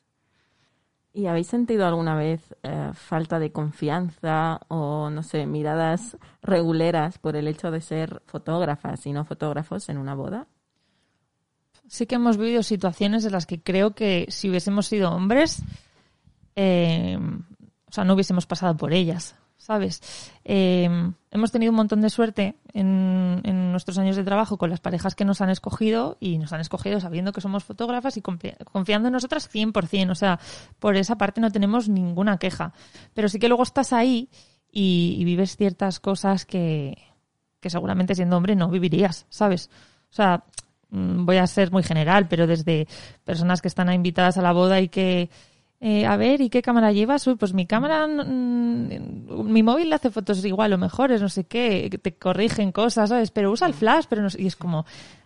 ¿Y 1.13 1.25
habéis 1.25 1.47
sentido 1.47 1.87
alguna 1.87 2.15
vez 2.15 2.55
eh, 2.61 2.91
falta 2.93 3.39
de 3.39 3.51
confianza 3.51 4.59
o, 4.67 5.09
no 5.09 5.23
sé, 5.23 5.47
miradas 5.47 6.17
reguleras 6.43 7.17
por 7.17 7.35
el 7.35 7.47
hecho 7.47 7.71
de 7.71 7.81
ser 7.81 8.21
fotógrafas 8.25 9.05
y 9.07 9.13
no 9.13 9.25
fotógrafos 9.25 9.89
en 9.89 9.97
una 9.97 10.13
boda? 10.13 10.45
Sí 11.87 12.05
que 12.05 12.15
hemos 12.15 12.37
vivido 12.37 12.63
situaciones 12.63 13.25
en 13.25 13.31
las 13.31 13.45
que 13.45 13.61
creo 13.61 13.95
que 13.95 14.25
si 14.29 14.49
hubiésemos 14.49 14.87
sido 14.87 15.11
hombres, 15.11 15.63
eh, 16.55 17.17
o 17.89 17.91
sea, 17.91 18.03
no 18.03 18.13
hubiésemos 18.13 18.45
pasado 18.45 18.75
por 18.75 18.93
ellas, 18.93 19.35
¿sabes? 19.57 20.01
Eh, 20.43 20.89
hemos 21.31 21.51
tenido 21.51 21.71
un 21.71 21.77
montón 21.77 22.01
de 22.01 22.09
suerte 22.09 22.55
en, 22.73 23.71
nuestros 23.71 23.97
años 23.99 24.15
de 24.15 24.23
trabajo 24.23 24.57
con 24.57 24.71
las 24.71 24.79
parejas 24.79 25.13
que 25.13 25.23
nos 25.23 25.39
han 25.39 25.49
escogido 25.49 26.17
y 26.19 26.39
nos 26.39 26.51
han 26.51 26.61
escogido 26.61 26.99
sabiendo 26.99 27.31
que 27.31 27.41
somos 27.41 27.63
fotógrafas 27.63 28.17
y 28.17 28.21
confiando 28.21 29.07
en 29.07 29.13
nosotras 29.13 29.49
100%. 29.53 30.09
O 30.09 30.15
sea, 30.15 30.39
por 30.79 30.95
esa 30.95 31.17
parte 31.17 31.41
no 31.41 31.51
tenemos 31.51 31.89
ninguna 31.89 32.39
queja. 32.39 32.73
Pero 33.13 33.29
sí 33.29 33.37
que 33.37 33.49
luego 33.49 33.61
estás 33.61 33.93
ahí 33.93 34.29
y, 34.71 35.15
y 35.19 35.23
vives 35.25 35.57
ciertas 35.57 35.99
cosas 35.99 36.45
que, 36.45 36.97
que 37.59 37.69
seguramente 37.69 38.15
siendo 38.15 38.35
hombre 38.35 38.55
no 38.55 38.69
vivirías, 38.69 39.27
¿sabes? 39.29 39.69
O 40.09 40.15
sea, 40.15 40.43
voy 40.89 41.37
a 41.37 41.47
ser 41.47 41.71
muy 41.71 41.83
general, 41.83 42.27
pero 42.27 42.47
desde 42.47 42.87
personas 43.23 43.61
que 43.61 43.67
están 43.67 43.91
invitadas 43.91 44.37
a 44.37 44.41
la 44.41 44.53
boda 44.53 44.79
y 44.79 44.89
que, 44.89 45.29
eh, 45.79 46.05
a 46.05 46.15
ver, 46.17 46.41
¿y 46.41 46.49
qué 46.49 46.61
cámara 46.61 46.91
llevas? 46.91 47.27
Uy, 47.27 47.35
pues 47.35 47.53
mi 47.53 47.65
cámara, 47.65 48.07
mm, 48.07 49.51
mi 49.51 49.63
móvil 49.63 49.89
le 49.89 49.95
hace 49.95 50.09
fotos 50.09 50.43
igual 50.45 50.73
o 50.73 50.77
mejores, 50.77 51.21
no 51.21 51.29
sé 51.29 51.43
qué, 51.43 51.89
te 52.01 52.15
corrigen 52.15 52.71
cosas, 52.71 53.09
¿sabes? 53.09 53.31
Pero 53.31 53.51
usa 53.51 53.67
el 53.67 53.73
flash, 53.73 54.05
pero 54.09 54.21
no 54.21 54.29
y 54.37 54.47
es 54.47 54.55
como, 54.55 54.85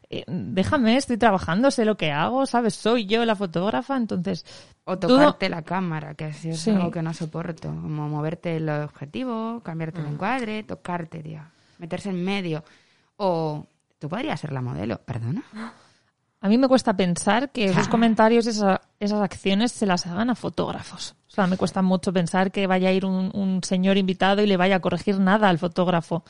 eh, 0.10 0.26
déjame, 0.28 0.97
estoy 0.97 1.17
trabajando, 1.17 1.71
sé 1.71 1.86
lo 1.86 1.95
que 1.95 2.12
hago, 2.12 2.45
¿sabes? 2.45 2.76
Soy 2.76 3.06
yo 3.06 3.24
la 3.24 3.36
fotógrafa, 3.36 3.95
entonces... 3.95 4.45
O 4.84 4.97
tocarte 4.97 5.47
la 5.47 5.62
cámara, 5.62 6.15
que 6.15 6.28
es 6.28 6.67
algo 6.67 6.89
que 6.91 7.02
no 7.02 7.13
soporto, 7.13 7.69
como 7.69 8.10
moverte 8.10 8.58
el 8.58 8.67
objetivo, 8.67 9.62
cambiarte 9.63 10.00
el 10.00 10.08
mm. 10.08 10.13
encuadre, 10.13 10.63
tocarte, 10.63 11.21
tío, 11.21 11.41
meterse 11.78 12.10
en 12.10 12.26
medio. 12.26 12.63
O 13.15 13.67
Tú 14.02 14.10
podrías 14.10 14.40
ser 14.40 14.52
la 14.52 14.62
modelo, 14.62 14.98
perdona. 15.06 15.44
A 16.42 16.50
mí 16.50 16.58
me 16.58 16.68
cuesta 16.68 16.98
pensar 16.98 17.52
que 17.52 17.66
esos 17.66 17.88
comentarios, 17.88 18.48
esas, 18.48 18.80
esas 19.00 19.22
acciones 19.22 19.72
se 19.72 19.86
las 19.86 20.08
hagan 20.08 20.32
a 20.32 20.36
fotógrafos. 20.36 21.16
O 21.28 21.32
sea, 21.32 21.46
me 21.46 21.56
cuesta 21.56 21.84
mucho 21.84 22.12
pensar 22.12 22.52
que 22.52 22.66
vaya 22.66 22.90
a 22.90 22.94
ir 22.94 23.06
un, 23.06 23.62
señor 23.64 23.98
invitado 23.98 24.42
y 24.42 24.48
le 24.48 24.58
vaya 24.58 24.78
a 24.78 24.80
corregir 24.80 25.20
nada 25.20 25.50
al 25.50 25.60
fotógrafo. 25.60 26.24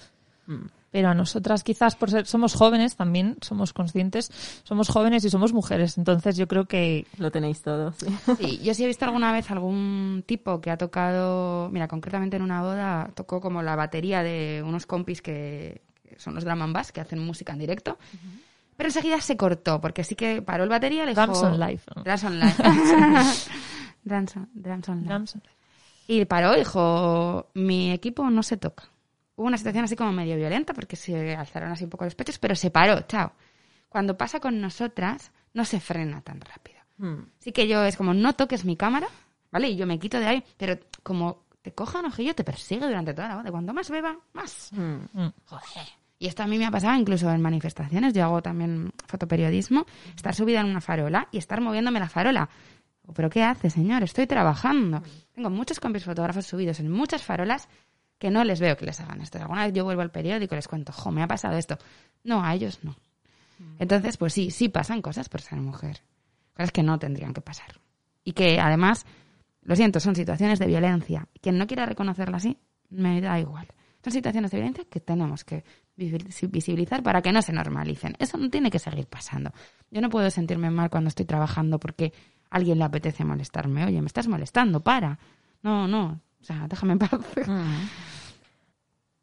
Mm. 0.47 0.65
Pero 0.91 1.07
a 1.07 1.13
nosotras 1.13 1.63
quizás 1.63 1.95
por 1.95 2.11
ser, 2.11 2.27
somos 2.27 2.55
jóvenes 2.55 2.97
también, 2.97 3.37
somos 3.39 3.71
conscientes, 3.71 4.29
somos 4.65 4.89
jóvenes 4.89 5.23
y 5.23 5.29
somos 5.29 5.53
mujeres. 5.53 5.97
Entonces 5.97 6.35
yo 6.35 6.49
creo 6.49 6.65
que... 6.65 7.07
Lo 7.19 7.31
tenéis 7.31 7.61
todos. 7.61 7.95
Sí. 7.95 8.35
sí, 8.37 8.57
yo 8.61 8.73
sí 8.73 8.83
he 8.83 8.87
visto 8.87 9.05
alguna 9.05 9.31
vez 9.31 9.49
algún 9.49 10.25
tipo 10.27 10.59
que 10.59 10.71
ha 10.71 10.77
tocado, 10.77 11.69
mira, 11.71 11.87
concretamente 11.87 12.35
en 12.35 12.41
una 12.41 12.61
boda, 12.61 13.11
tocó 13.15 13.39
como 13.39 13.63
la 13.63 13.77
batería 13.77 14.23
de 14.23 14.61
unos 14.65 14.85
compis 14.85 15.21
que, 15.21 15.79
son 16.17 16.35
los 16.35 16.43
drum 16.43 16.61
and 16.61 16.73
bass 16.73 16.91
que 16.91 17.01
hacen 17.01 17.19
música 17.19 17.53
en 17.53 17.59
directo. 17.59 17.97
Pero 18.77 18.89
enseguida 18.89 19.21
se 19.21 19.37
cortó, 19.37 19.79
porque 19.79 20.03
sí 20.03 20.15
que 20.15 20.41
paró 20.41 20.63
el 20.63 20.69
batería, 20.69 21.05
le 21.05 21.11
dijo... 21.11 21.21
Drums 21.21 21.43
on 21.43 21.59
Live. 21.59 21.81
Drums 22.03 22.23
on 22.23 22.39
Live. 22.39 22.53
Drums 24.03 24.35
on, 24.89 25.03
Live. 25.03 25.25
Y 26.07 26.25
paró, 26.25 26.55
dijo, 26.55 27.49
mi 27.53 27.91
equipo 27.91 28.29
no 28.29 28.43
se 28.43 28.57
toca. 28.57 28.85
Hubo 29.35 29.47
una 29.47 29.57
situación 29.57 29.85
así 29.85 29.95
como 29.95 30.11
medio 30.11 30.35
violenta 30.35 30.73
porque 30.73 30.95
se 30.95 31.35
alzaron 31.35 31.71
así 31.71 31.83
un 31.83 31.89
poco 31.89 32.05
los 32.05 32.15
pechos, 32.15 32.39
pero 32.39 32.55
se 32.55 32.71
paró, 32.71 33.01
chao. 33.01 33.33
Cuando 33.87 34.17
pasa 34.17 34.39
con 34.39 34.59
nosotras, 34.59 35.31
no 35.53 35.65
se 35.65 35.79
frena 35.79 36.21
tan 36.21 36.41
rápido. 36.41 36.79
Mm. 36.97 37.23
Sí 37.39 37.51
que 37.51 37.67
yo 37.67 37.83
es 37.83 37.97
como, 37.97 38.13
no 38.13 38.33
toques 38.33 38.65
mi 38.65 38.77
cámara, 38.77 39.07
¿vale? 39.51 39.69
Y 39.69 39.75
yo 39.75 39.85
me 39.85 39.99
quito 39.99 40.19
de 40.19 40.27
ahí, 40.27 40.43
pero 40.57 40.79
como 41.03 41.43
te 41.61 41.73
cojan 41.73 42.05
ojillo, 42.05 42.33
te 42.33 42.43
persigue 42.43 42.85
durante 42.85 43.13
toda 43.13 43.27
la 43.27 43.35
boda. 43.37 43.51
Cuando 43.51 43.73
más 43.73 43.89
beba, 43.89 44.17
más. 44.33 44.71
Mm. 44.73 45.27
Joder. 45.45 46.00
Y 46.21 46.27
esto 46.27 46.43
a 46.43 46.47
mí 46.47 46.59
me 46.59 46.67
ha 46.67 46.71
pasado 46.71 46.95
incluso 46.99 47.31
en 47.31 47.41
manifestaciones. 47.41 48.13
Yo 48.13 48.23
hago 48.23 48.43
también 48.43 48.93
fotoperiodismo. 49.07 49.87
Estar 50.15 50.35
subida 50.35 50.59
en 50.59 50.67
una 50.67 50.79
farola 50.79 51.27
y 51.31 51.39
estar 51.39 51.61
moviéndome 51.61 51.99
la 51.99 52.09
farola. 52.09 52.47
¿Pero 53.15 53.27
qué 53.31 53.41
hace, 53.41 53.71
señor? 53.71 54.03
Estoy 54.03 54.27
trabajando. 54.27 55.01
Tengo 55.33 55.49
muchos 55.49 55.79
compis 55.79 56.05
fotógrafos 56.05 56.45
subidos 56.45 56.79
en 56.79 56.91
muchas 56.91 57.23
farolas 57.23 57.67
que 58.19 58.29
no 58.29 58.43
les 58.43 58.59
veo 58.59 58.77
que 58.77 58.85
les 58.85 58.99
hagan 58.99 59.19
esto. 59.19 59.39
Alguna 59.39 59.65
vez 59.65 59.73
yo 59.73 59.83
vuelvo 59.83 60.03
al 60.03 60.11
periódico 60.11 60.53
y 60.53 60.57
les 60.59 60.67
cuento, 60.67 60.91
jo, 60.91 61.09
me 61.09 61.23
ha 61.23 61.27
pasado 61.27 61.57
esto. 61.57 61.79
No, 62.23 62.45
a 62.45 62.53
ellos 62.53 62.81
no. 62.83 62.95
Entonces, 63.79 64.17
pues 64.17 64.31
sí, 64.31 64.51
sí 64.51 64.69
pasan 64.69 65.01
cosas 65.01 65.27
por 65.27 65.41
ser 65.41 65.59
mujer. 65.59 66.03
Cosas 66.53 66.71
que 66.71 66.83
no 66.83 66.99
tendrían 66.99 67.33
que 67.33 67.41
pasar. 67.41 67.81
Y 68.23 68.33
que 68.33 68.59
además, 68.59 69.07
lo 69.63 69.75
siento, 69.75 69.99
son 69.99 70.15
situaciones 70.15 70.59
de 70.59 70.67
violencia. 70.67 71.27
Quien 71.41 71.57
no 71.57 71.65
quiera 71.65 71.87
reconocerla 71.87 72.37
así, 72.37 72.59
me 72.91 73.21
da 73.21 73.39
igual. 73.39 73.65
Son 74.03 74.13
situaciones 74.13 74.51
de 74.51 74.57
violencia 74.57 74.85
que 74.85 74.99
tenemos 74.99 75.43
que 75.43 75.63
visibilizar 75.95 77.03
para 77.03 77.21
que 77.21 77.31
no 77.31 77.41
se 77.41 77.53
normalicen. 77.53 78.15
Eso 78.19 78.37
no 78.37 78.49
tiene 78.49 78.71
que 78.71 78.79
seguir 78.79 79.07
pasando. 79.07 79.51
Yo 79.89 80.01
no 80.01 80.09
puedo 80.09 80.29
sentirme 80.29 80.69
mal 80.69 80.89
cuando 80.89 81.09
estoy 81.09 81.25
trabajando 81.25 81.79
porque 81.79 82.13
alguien 82.49 82.79
le 82.79 82.85
apetece 82.85 83.23
molestarme. 83.25 83.85
Oye, 83.85 84.01
me 84.01 84.07
estás 84.07 84.27
molestando, 84.27 84.79
para. 84.79 85.19
No, 85.63 85.87
no. 85.87 86.19
O 86.41 86.43
sea, 86.43 86.67
déjame 86.67 86.93
en 86.93 86.99
paz. 86.99 87.11
Mm. 87.47 87.87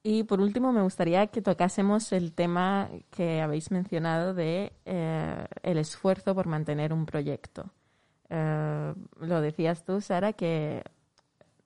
Y 0.04 0.22
por 0.22 0.40
último, 0.40 0.72
me 0.72 0.80
gustaría 0.82 1.26
que 1.26 1.42
tocásemos 1.42 2.12
el 2.12 2.32
tema 2.32 2.88
que 3.10 3.42
habéis 3.42 3.70
mencionado 3.70 4.32
de 4.32 4.72
eh, 4.86 5.46
el 5.62 5.78
esfuerzo 5.78 6.34
por 6.34 6.46
mantener 6.46 6.92
un 6.92 7.04
proyecto. 7.04 7.70
Eh, 8.30 8.94
lo 9.20 9.40
decías 9.40 9.84
tú, 9.84 10.00
Sara, 10.00 10.32
que 10.32 10.82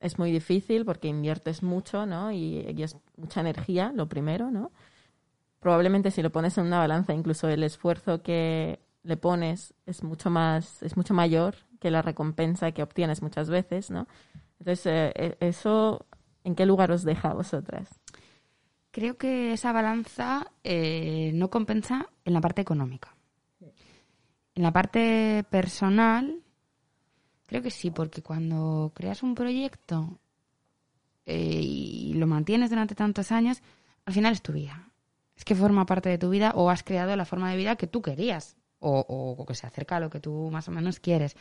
es 0.01 0.19
muy 0.19 0.33
difícil 0.33 0.85
porque 0.85 1.09
inviertes 1.09 1.63
mucho, 1.63 2.07
¿no? 2.07 2.33
Y, 2.33 2.67
y 2.77 2.83
es 2.83 2.97
mucha 3.17 3.41
energía, 3.41 3.93
lo 3.95 4.09
primero, 4.09 4.51
¿no? 4.51 4.73
Probablemente 5.63 6.11
si 6.11 6.23
lo 6.23 6.31
pones 6.31 6.59
en 6.59 6.67
una 6.67 6.81
balanza, 6.81 7.15
incluso 7.15 7.49
el 7.49 7.63
esfuerzo 7.63 8.21
que 8.21 8.81
le 9.05 9.17
pones 9.17 9.75
es 9.87 10.03
mucho 10.03 10.29
más, 10.29 10.83
es 10.83 10.97
mucho 10.97 11.15
mayor 11.15 11.55
que 11.81 11.91
la 11.91 12.03
recompensa 12.03 12.73
que 12.73 12.83
obtienes 12.83 13.23
muchas 13.23 13.49
veces, 13.49 13.91
¿no? 13.91 14.09
Entonces, 14.59 14.87
eh, 14.87 15.13
eh, 15.15 15.37
eso, 15.39 16.05
¿en 16.43 16.57
qué 16.57 16.67
lugar 16.67 16.91
os 16.91 17.05
deja 17.05 17.31
a 17.31 17.35
vosotras? 17.35 17.89
Creo 18.91 19.17
que 19.17 19.53
esa 19.53 19.73
balanza 19.73 20.51
eh, 20.65 21.31
no 21.35 21.49
compensa 21.49 22.09
en 22.25 22.35
la 22.35 22.41
parte 22.41 22.61
económica. 22.61 23.15
En 24.55 24.63
la 24.63 24.73
parte 24.73 25.45
personal, 25.49 26.43
creo 27.47 27.63
que 27.63 27.71
sí, 27.71 27.91
porque 27.91 28.21
cuando 28.21 28.93
creas 28.95 29.23
un 29.23 29.35
proyecto 29.35 30.19
eh, 31.25 31.61
y 31.63 32.15
lo 32.15 32.27
mantienes 32.27 32.69
durante 32.69 32.95
tantos 32.95 33.33
años, 33.33 33.63
al 34.05 34.13
final 34.13 34.35
es 34.35 34.43
tu 34.43 34.53
vida. 34.53 34.92
Es 35.43 35.45
que 35.45 35.57
forma 35.57 35.87
parte 35.87 36.09
de 36.09 36.19
tu 36.19 36.31
vida 36.31 36.53
o 36.55 36.71
has 36.71 36.85
creado 36.85 37.17
la 37.17 37.25
forma 37.25 37.51
de 37.51 37.57
vida 37.57 37.75
que 37.75 37.89
tú 37.89 38.01
querías 38.01 38.55
o, 38.79 39.01
o- 39.01 39.43
o 39.43 39.45
que 39.45 39.57
se 39.57 39.67
acerca 39.67 39.97
a 39.97 40.01
lo 40.01 40.09
que 40.09 40.21
tú 40.21 40.51
más 40.53 40.69
o 40.69 40.71
menos 40.71 41.01
quieres. 41.01 41.35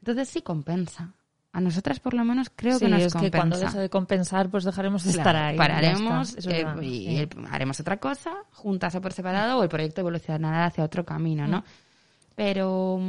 Entonces 0.00 0.28
sí 0.28 0.42
compensa. 0.42 1.14
A 1.50 1.60
nosotras 1.62 2.00
por 2.00 2.12
lo 2.12 2.22
menos 2.22 2.50
creo 2.54 2.78
sí, 2.78 2.84
que 2.84 2.90
nos 2.90 3.00
es 3.00 3.12
compensa. 3.14 3.30
que 3.32 3.38
cuando 3.38 3.58
deje 3.58 3.78
de 3.78 3.88
compensar, 3.88 4.50
pues 4.50 4.64
dejaremos 4.64 5.04
de 5.04 5.10
estar 5.12 5.32
Claro, 5.32 5.48
ahí. 5.48 5.56
Pararemos 5.56 6.36
es 6.36 6.46
eh, 6.48 6.66
y 6.82 7.16
sí. 7.16 7.28
haremos 7.50 7.80
otra 7.80 7.96
cosa, 7.96 8.34
juntas 8.52 8.94
o 8.94 9.00
por 9.00 9.14
separado, 9.14 9.58
o 9.58 9.62
el 9.62 9.70
proyecto 9.70 10.02
evolucionará 10.02 10.66
hacia 10.66 10.84
otro 10.84 11.06
camino, 11.06 11.46
¿no? 11.48 11.60
Mm. 11.60 11.64
Pero 12.36 13.00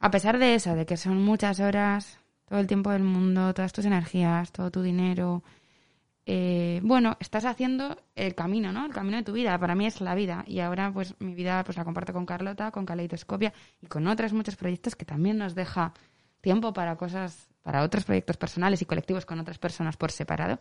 a 0.00 0.10
pesar 0.10 0.38
de 0.40 0.56
eso, 0.56 0.74
de 0.74 0.86
que 0.86 0.96
son 0.96 1.22
muchas 1.22 1.60
horas, 1.60 2.18
todo 2.48 2.58
el 2.58 2.66
tiempo 2.66 2.90
del 2.90 3.04
mundo, 3.04 3.54
todas 3.54 3.72
tus 3.72 3.84
energías, 3.84 4.50
todo 4.50 4.72
tu 4.72 4.82
dinero, 4.82 5.44
eh, 6.24 6.80
bueno, 6.84 7.16
estás 7.20 7.44
haciendo 7.44 7.96
el 8.14 8.34
camino, 8.34 8.72
¿no? 8.72 8.86
El 8.86 8.92
camino 8.92 9.16
de 9.16 9.22
tu 9.24 9.32
vida. 9.32 9.58
Para 9.58 9.74
mí 9.74 9.86
es 9.86 10.00
la 10.00 10.14
vida. 10.14 10.44
Y 10.46 10.60
ahora, 10.60 10.92
pues, 10.92 11.14
mi 11.18 11.34
vida 11.34 11.64
pues 11.64 11.76
la 11.76 11.84
comparto 11.84 12.12
con 12.12 12.26
Carlota, 12.26 12.70
con 12.70 12.86
Caleidoscopia 12.86 13.52
y 13.80 13.86
con 13.86 14.06
otros 14.06 14.32
muchos 14.32 14.56
proyectos 14.56 14.94
que 14.94 15.04
también 15.04 15.38
nos 15.38 15.54
deja 15.54 15.92
tiempo 16.40 16.72
para 16.72 16.96
cosas, 16.96 17.48
para 17.62 17.82
otros 17.82 18.04
proyectos 18.04 18.36
personales 18.36 18.82
y 18.82 18.84
colectivos 18.84 19.26
con 19.26 19.40
otras 19.40 19.58
personas 19.58 19.96
por 19.96 20.12
separado. 20.12 20.60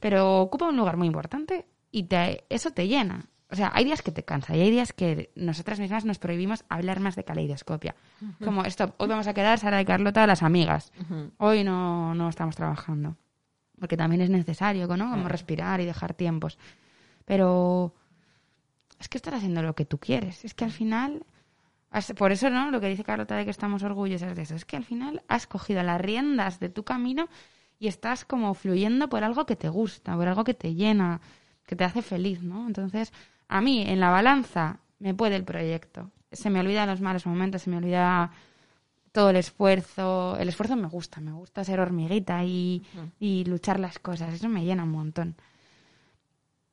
Pero 0.00 0.40
ocupa 0.40 0.68
un 0.68 0.76
lugar 0.76 0.96
muy 0.96 1.06
importante 1.06 1.66
y 1.90 2.04
te, 2.04 2.44
eso 2.48 2.70
te 2.70 2.86
llena. 2.86 3.26
O 3.50 3.56
sea, 3.56 3.70
hay 3.74 3.84
días 3.84 4.02
que 4.02 4.10
te 4.10 4.24
cansa 4.24 4.56
y 4.56 4.60
hay 4.60 4.70
días 4.70 4.92
que 4.92 5.30
nosotras 5.36 5.78
mismas 5.78 6.04
nos 6.04 6.18
prohibimos 6.18 6.64
hablar 6.68 6.98
más 6.98 7.14
de 7.14 7.24
caleidoscopia. 7.24 7.94
Como, 8.42 8.64
stop, 8.64 8.94
hoy 8.98 9.06
vamos 9.06 9.28
a 9.28 9.34
quedar 9.34 9.58
Sara 9.58 9.80
y 9.80 9.84
Carlota 9.84 10.26
las 10.26 10.42
amigas. 10.42 10.92
Hoy 11.38 11.62
no, 11.62 12.14
no 12.14 12.28
estamos 12.28 12.56
trabajando. 12.56 13.16
Porque 13.78 13.96
también 13.96 14.22
es 14.22 14.30
necesario, 14.30 14.86
¿no? 14.96 15.10
Como 15.10 15.28
respirar 15.28 15.80
y 15.80 15.84
dejar 15.84 16.14
tiempos. 16.14 16.58
Pero 17.24 17.94
es 18.98 19.08
que 19.08 19.18
estás 19.18 19.34
haciendo 19.34 19.62
lo 19.62 19.74
que 19.74 19.84
tú 19.84 19.98
quieres. 19.98 20.44
Es 20.44 20.54
que 20.54 20.64
al 20.64 20.70
final, 20.70 21.24
por 22.16 22.32
eso, 22.32 22.50
¿no? 22.50 22.70
Lo 22.70 22.80
que 22.80 22.88
dice 22.88 23.04
Carlota 23.04 23.36
de 23.36 23.44
que 23.44 23.50
estamos 23.50 23.82
orgullosas 23.82 24.34
de 24.34 24.42
eso. 24.42 24.54
Es 24.54 24.64
que 24.64 24.76
al 24.76 24.84
final 24.84 25.22
has 25.28 25.46
cogido 25.46 25.82
las 25.82 26.00
riendas 26.00 26.60
de 26.60 26.68
tu 26.68 26.84
camino 26.84 27.28
y 27.78 27.88
estás 27.88 28.24
como 28.24 28.54
fluyendo 28.54 29.08
por 29.08 29.24
algo 29.24 29.46
que 29.46 29.56
te 29.56 29.68
gusta, 29.68 30.14
por 30.16 30.28
algo 30.28 30.44
que 30.44 30.54
te 30.54 30.74
llena, 30.74 31.20
que 31.66 31.76
te 31.76 31.84
hace 31.84 32.02
feliz, 32.02 32.42
¿no? 32.42 32.66
Entonces, 32.66 33.12
a 33.48 33.60
mí, 33.60 33.82
en 33.86 34.00
la 34.00 34.10
balanza, 34.10 34.80
me 34.98 35.14
puede 35.14 35.36
el 35.36 35.44
proyecto. 35.44 36.10
Se 36.32 36.50
me 36.50 36.60
olvidan 36.60 36.88
los 36.88 37.00
malos 37.00 37.26
momentos, 37.26 37.62
se 37.62 37.70
me 37.70 37.76
olvida 37.76 38.30
todo 39.14 39.30
el 39.30 39.36
esfuerzo. 39.36 40.36
El 40.38 40.48
esfuerzo 40.48 40.74
me 40.74 40.88
gusta, 40.88 41.20
me 41.20 41.30
gusta 41.32 41.62
ser 41.62 41.78
hormiguita 41.78 42.42
y, 42.44 42.82
y 43.20 43.44
luchar 43.44 43.78
las 43.78 44.00
cosas. 44.00 44.34
Eso 44.34 44.48
me 44.48 44.64
llena 44.64 44.82
un 44.82 44.90
montón. 44.90 45.36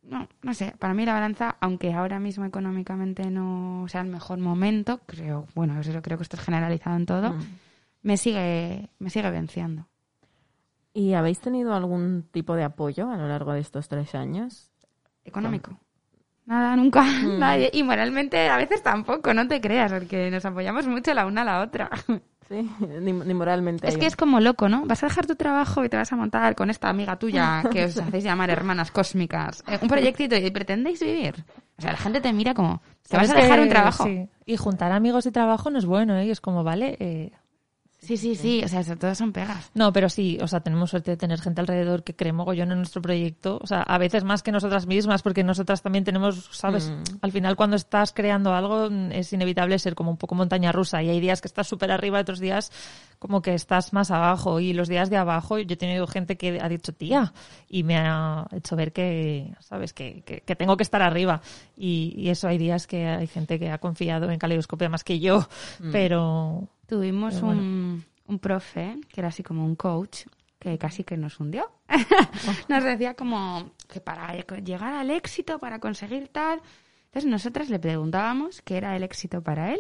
No, 0.02 0.28
no 0.42 0.54
sé, 0.56 0.74
para 0.80 0.96
mí 0.96 1.06
la 1.06 1.14
balanza, 1.14 1.56
aunque 1.62 1.94
ahora 1.94 2.20
mismo 2.20 2.44
económicamente 2.44 3.30
no 3.30 3.86
sea 3.88 4.02
el 4.02 4.08
mejor 4.08 4.40
momento, 4.40 5.00
creo, 5.06 5.46
bueno, 5.54 5.80
eso 5.80 6.02
creo 6.02 6.18
que 6.18 6.24
esto 6.24 6.38
es 6.38 6.42
generalizado 6.44 6.96
en 6.96 7.06
todo, 7.06 7.34
Mm. 7.34 7.42
me 8.02 8.18
sigue, 8.18 8.90
me 8.98 9.12
sigue 9.12 9.30
venciendo. 9.30 9.88
¿Y 10.92 11.14
habéis 11.14 11.40
tenido 11.40 11.76
algún 11.76 12.28
tipo 12.32 12.56
de 12.56 12.64
apoyo 12.64 13.12
a 13.12 13.16
lo 13.18 13.28
largo 13.28 13.54
de 13.54 13.60
estos 13.60 13.88
tres 13.88 14.16
años? 14.16 14.72
Económico. 15.24 15.80
Nada, 16.48 16.76
nunca. 16.76 17.04
Mm. 17.04 17.38
Nadie. 17.40 17.70
Y 17.72 17.84
moralmente 17.84 18.50
a 18.50 18.58
veces 18.58 18.82
tampoco, 18.82 19.36
no 19.36 19.48
te 19.48 19.62
creas, 19.62 19.94
porque 19.94 20.32
nos 20.32 20.44
apoyamos 20.46 20.88
mucho 20.88 21.14
la 21.14 21.28
una 21.28 21.44
a 21.44 21.46
la 21.46 21.62
otra. 21.62 21.92
Sí, 22.52 22.70
ni, 23.02 23.14
ni 23.14 23.34
moralmente. 23.34 23.88
Es 23.88 23.98
que 23.98 24.06
es 24.06 24.16
como 24.18 24.40
loco, 24.42 24.68
¿no? 24.68 24.86
Vas 24.86 25.02
a 25.04 25.08
dejar 25.08 25.26
tu 25.26 25.36
trabajo 25.36 25.86
y 25.86 25.90
te 25.90 25.96
vas 25.98 26.12
a 26.12 26.16
montar 26.18 26.54
con 26.56 26.70
esta 26.70 26.90
amiga 26.90 27.18
tuya 27.18 27.64
que 27.72 27.86
os 27.86 27.98
hacéis 27.98 28.24
llamar 28.26 28.50
hermanas 28.50 28.92
cósmicas. 28.92 29.64
eh, 29.68 29.80
un 29.82 29.88
proyectito 29.88 30.36
y 30.36 30.52
pretendéis 30.52 31.00
vivir. 31.00 31.46
O 31.78 31.82
sea, 31.82 31.92
la 31.94 31.98
gente 31.98 32.20
te 32.22 32.34
mira 32.34 32.54
como, 32.54 32.82
¿te 33.10 33.16
vas 33.18 33.26
a 33.30 33.34
¿Sabes 33.34 33.44
dejar 33.46 33.60
que- 33.60 33.64
un 33.64 33.70
trabajo? 33.70 34.04
sí. 34.04 34.28
Y 34.46 34.58
juntar 34.58 34.92
amigos 34.92 35.26
y 35.26 35.32
trabajo 35.32 35.70
no 35.70 35.80
es 35.80 35.86
bueno, 35.86 36.18
¿eh? 36.18 36.26
Y 36.26 36.32
es 36.32 36.42
como, 36.42 36.64
vale. 36.64 36.98
eh, 37.00 37.32
Sí, 38.02 38.18
sí, 38.18 38.34
sí. 38.34 38.64
O 38.64 38.68
sea, 38.68 38.80
eso, 38.80 38.96
todos 38.98 39.16
son 39.16 39.32
pegas. 39.32 39.70
No, 39.76 39.94
pero 39.94 40.10
sí, 40.10 40.40
o 40.42 40.48
sea, 40.48 40.62
tenemos 40.62 40.90
suerte 40.90 41.12
de 41.12 41.18
tener 41.18 41.40
gente 41.40 41.62
alrededor 41.62 42.04
que 42.04 42.16
cree 42.16 42.34
mogollón 42.34 42.72
en 42.72 42.80
nuestro 42.80 43.00
proyecto. 43.00 43.60
O 43.62 43.68
sea, 43.68 43.84
a 43.84 44.00
veces 44.00 44.24
más 44.24 44.42
que 44.42 44.52
nosotras 44.52 44.88
mismas, 44.88 45.22
porque 45.22 45.44
nosotras 45.44 45.84
también 45.84 46.04
tenemos, 46.04 46.50
¿sabes? 46.52 46.90
Mm. 46.90 47.18
Al 47.22 47.32
final, 47.32 47.56
cuando 47.56 47.76
estás 47.76 48.12
creando 48.12 48.56
algo, 48.56 48.90
mm, 48.90 49.12
es 49.12 49.32
inevitable 49.34 49.78
ser 49.78 49.94
como 49.94 50.10
un 50.10 50.18
poco 50.18 50.34
montaña 50.34 50.72
rusa. 50.72 51.04
Y 51.04 51.10
hay 51.10 51.20
días 51.20 51.42
que 51.42 51.48
estás 51.48 51.68
súper 51.68 51.92
arriba, 51.92 52.20
otros 52.20 52.40
días 52.40 52.72
como 53.20 53.44
que 53.44 53.54
estás 53.54 53.94
más 53.94 54.10
abajo. 54.10 54.60
Y 54.60 54.74
los 54.74 54.88
días 54.88 55.12
de 55.12 55.18
abajo, 55.18 55.60
yo 55.60 55.74
he 55.76 55.78
tenido 55.78 56.08
gente 56.08 56.38
que 56.38 56.60
ha 56.60 56.70
dicho, 56.70 56.94
tía, 56.94 57.34
y 57.70 57.84
me 57.84 57.98
ha 57.98 58.48
hecho 58.52 58.76
ver 58.76 58.94
que, 58.94 59.54
¿sabes? 59.60 59.94
Que, 59.94 60.24
que, 60.26 60.42
que 60.42 60.56
tengo 60.56 60.76
que 60.76 60.84
estar 60.84 61.04
arriba. 61.04 61.42
Y, 61.78 62.16
y 62.18 62.30
eso, 62.30 62.48
hay 62.48 62.58
días 62.58 62.88
que 62.88 63.06
hay 63.06 63.28
gente 63.28 63.60
que 63.60 63.70
ha 63.70 63.78
confiado 63.78 64.32
en 64.32 64.40
Caleidoscopia 64.40 64.90
más 64.90 65.04
que 65.04 65.20
yo, 65.20 65.48
pero. 65.92 66.68
Tuvimos 66.92 67.36
Pero 67.36 67.46
bueno. 67.46 67.62
un, 67.62 68.06
un 68.28 68.40
profe 68.40 68.98
que 69.08 69.22
era 69.22 69.30
así 69.30 69.44
como 69.44 69.66
un 69.66 69.78
coach 69.78 70.26
que 70.60 70.78
casi 70.78 71.06
que 71.06 71.16
nos 71.16 71.40
hundió. 71.40 71.72
nos 72.68 72.84
decía 72.84 73.14
como 73.14 73.72
que 73.88 74.02
para 74.02 74.34
llegar 74.60 74.94
al 74.94 75.10
éxito, 75.10 75.58
para 75.58 75.80
conseguir 75.80 76.28
tal. 76.28 76.62
Entonces 77.06 77.32
nosotras 77.32 77.70
le 77.70 77.80
preguntábamos 77.80 78.62
qué 78.62 78.76
era 78.76 78.98
el 78.98 79.04
éxito 79.04 79.42
para 79.42 79.72
él 79.72 79.80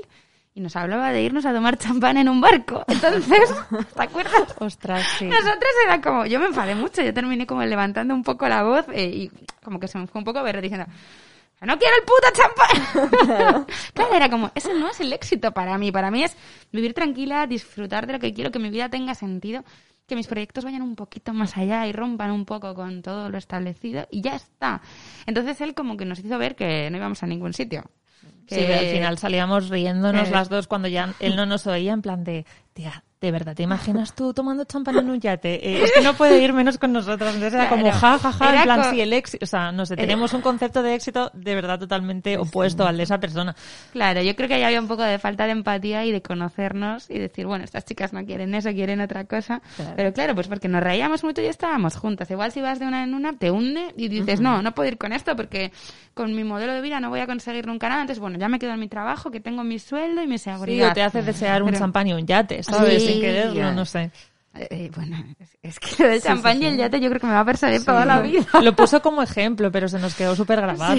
y 0.56 0.62
nos 0.62 0.78
hablaba 0.78 1.12
de 1.12 1.22
irnos 1.22 1.46
a 1.46 1.54
tomar 1.54 1.78
champán 1.78 2.16
en 2.16 2.30
un 2.30 2.40
barco. 2.40 2.86
Entonces, 2.88 3.54
¿te 3.94 4.02
acuerdas? 4.02 4.56
Ostras, 4.60 5.06
sí. 5.20 5.26
Nosotras 5.26 5.72
era 5.86 6.00
como, 6.00 6.26
yo 6.28 6.40
me 6.40 6.46
enfadé 6.46 6.76
mucho, 6.76 7.02
yo 7.02 7.14
terminé 7.14 7.46
como 7.46 7.62
levantando 7.64 8.14
un 8.14 8.24
poco 8.24 8.48
la 8.48 8.64
voz 8.64 8.86
eh, 8.94 9.04
y 9.04 9.32
como 9.62 9.82
que 9.82 9.90
se 9.90 9.98
me 9.98 10.08
fue 10.08 10.20
un 10.20 10.26
poco 10.26 10.42
verde 10.44 10.62
diciendo, 10.62 10.88
no 11.66 11.78
quiero 11.78 11.96
el 11.96 12.04
puto 12.04 12.28
champán. 12.34 13.66
claro, 13.94 14.16
era 14.16 14.30
como, 14.30 14.52
ese 14.56 14.74
no 14.74 14.90
es 14.90 15.00
el 15.00 15.14
éxito 15.14 15.52
para 15.52 15.78
mí, 15.78 15.92
para 15.92 16.12
mí 16.12 16.24
es 16.24 16.36
vivir 16.72 16.94
tranquila, 16.94 17.48
disfrutar 17.48 18.08
de 18.08 18.14
lo 18.14 18.20
que 18.20 18.34
quiero, 18.34 18.52
que 18.52 18.60
mi 18.60 18.70
vida 18.70 18.90
tenga 18.90 19.16
sentido 19.16 19.64
que 20.12 20.16
mis 20.18 20.28
proyectos 20.28 20.66
vayan 20.66 20.82
un 20.82 20.98
poquito 20.98 21.32
más 21.32 21.56
allá 21.56 21.88
y 21.88 21.94
rompan 21.94 22.32
un 22.32 22.44
poco 22.44 22.76
con 22.76 23.02
todo 23.02 23.30
lo 23.30 23.38
establecido 23.38 24.08
y 24.12 24.22
ya 24.22 24.36
está. 24.36 24.82
Entonces 25.26 25.62
él 25.62 25.74
como 25.74 25.96
que 25.96 26.04
nos 26.04 26.20
hizo 26.20 26.38
ver 26.38 26.58
que 26.58 26.90
no 26.90 26.98
íbamos 26.98 27.24
a 27.24 27.28
ningún 27.28 27.54
sitio. 27.54 27.90
Sí, 28.46 28.60
al 28.60 28.88
final 28.88 29.18
salíamos 29.18 29.70
riéndonos 29.70 30.30
las 30.30 30.50
dos 30.50 30.68
cuando 30.68 30.90
ya 30.90 31.14
él 31.22 31.38
no 31.38 31.46
nos 31.46 31.66
oía 31.66 31.94
en 31.94 32.02
plan 32.02 32.26
de, 32.26 32.46
tía, 32.74 33.06
¿De 33.22 33.30
verdad 33.30 33.56
te 33.56 33.62
imaginas 33.62 34.16
tú 34.16 34.34
tomando 34.34 34.64
champán 34.64 34.98
en 34.98 35.08
un 35.08 35.22
yate? 35.22 35.54
Eh, 35.54 35.84
es 35.84 35.92
que 35.92 36.02
no 36.02 36.16
puede 36.16 36.42
ir 36.42 36.54
menos 36.54 36.80
con 36.80 36.92
nosotros. 36.92 37.36
Entonces 37.36 37.54
era 37.54 37.70
como 37.70 37.86
ja, 37.92 38.18
ja, 38.18 38.32
ja, 38.32 38.56
en 38.56 38.64
plan, 38.64 38.90
si 38.90 39.00
el 39.00 39.14
éxito, 39.14 39.44
o 39.44 39.48
sea, 39.48 39.72
no 39.72 39.86
sé, 39.86 39.96
tenemos 39.96 40.34
un 40.34 40.42
concepto 40.42 40.82
de 40.82 40.96
éxito 40.96 41.30
de 41.36 41.54
verdad 41.54 41.78
totalmente 41.78 42.40
opuesto 42.40 42.84
al 42.84 42.98
de 42.98 43.04
esa 43.04 43.20
persona. 43.20 43.56
Claro, 43.92 44.24
yo 44.24 44.36
creo 44.36 44.48
que 44.48 44.56
ahí 44.56 44.64
había 44.64 44.82
un 44.82 44.88
poco 44.88 45.04
de 45.04 45.20
falta 45.20 45.46
de 45.46 45.52
empatía 45.52 46.04
y 46.04 46.12
de 46.12 46.24
conocernos 46.24 47.12
y 47.12 47.20
decir, 47.20 47.46
bueno, 47.46 47.64
estas 47.64 47.86
chicas 47.86 48.12
no 48.12 48.26
quieren 48.26 48.56
eso, 48.56 48.72
quieren 48.72 49.02
otra 49.02 49.26
cosa. 49.26 49.62
Pero 49.96 50.12
claro, 50.14 50.34
pues 50.34 50.48
porque 50.48 50.68
nos 50.68 50.82
reíamos 50.82 51.24
mucho 51.24 51.44
y 51.44 51.46
estábamos 51.46 51.98
juntas. 51.98 52.32
Igual 52.32 52.52
si 52.52 52.62
vas 52.62 52.80
de 52.80 52.88
una 52.88 53.04
en 53.04 53.14
una, 53.14 53.34
te 53.34 53.52
hunde 53.52 53.94
y 53.98 54.08
dices, 54.08 54.42
no, 54.42 54.64
no 54.64 54.74
puedo 54.74 54.90
ir 54.90 54.98
con 54.98 55.14
esto 55.14 55.36
porque 55.36 55.72
con 56.16 56.36
mi 56.36 56.44
modelo 56.44 56.74
de 56.74 56.82
vida 56.82 57.00
no 57.00 57.10
voy 57.10 57.20
a 57.20 57.28
conseguir 57.28 57.68
nunca 57.68 57.88
nada. 57.88 58.02
Entonces, 58.02 58.20
bueno, 58.20 58.40
ya 58.40 58.50
me 58.50 58.58
quedo 58.58 58.74
en 58.74 58.80
mi 58.80 58.88
trabajo, 58.88 59.30
que 59.30 59.40
tengo 59.40 59.64
mi 59.64 59.78
sueldo 59.78 60.24
y 60.24 60.28
mi 60.28 60.40
seguridad. 60.40 60.88
Sí, 60.88 60.92
o 60.92 60.94
te 60.94 61.04
hace 61.04 61.22
desear 61.22 61.62
un 61.62 61.74
champán 61.74 62.08
y 62.08 62.14
un 62.14 62.26
yate, 62.26 62.64
¿sabes? 62.64 63.11
Sin 63.12 63.22
quererlo, 63.22 63.74
no 63.74 63.86
sé. 63.86 64.12
Eh, 64.54 64.68
eh, 64.70 64.92
bueno, 64.94 65.16
es, 65.64 65.80
que 65.80 66.16
el 66.16 66.22
champán 66.22 66.62
y 66.62 66.66
el 66.66 66.76
yate 66.76 67.00
yo 67.00 67.08
creo 67.08 67.22
que 67.22 67.28
me 67.28 67.34
va 67.34 67.40
a 67.40 67.46
perseguir 67.46 67.86
toda 67.86 68.06
la 68.06 68.20
vida. 68.20 68.46
Lo 68.62 68.76
puso 68.76 69.02
como 69.02 69.24
ejemplo, 69.24 69.72
pero 69.72 69.88
se 69.88 69.98
nos 69.98 70.14
quedó 70.14 70.36
súper 70.36 70.60
grabado. 70.60 70.98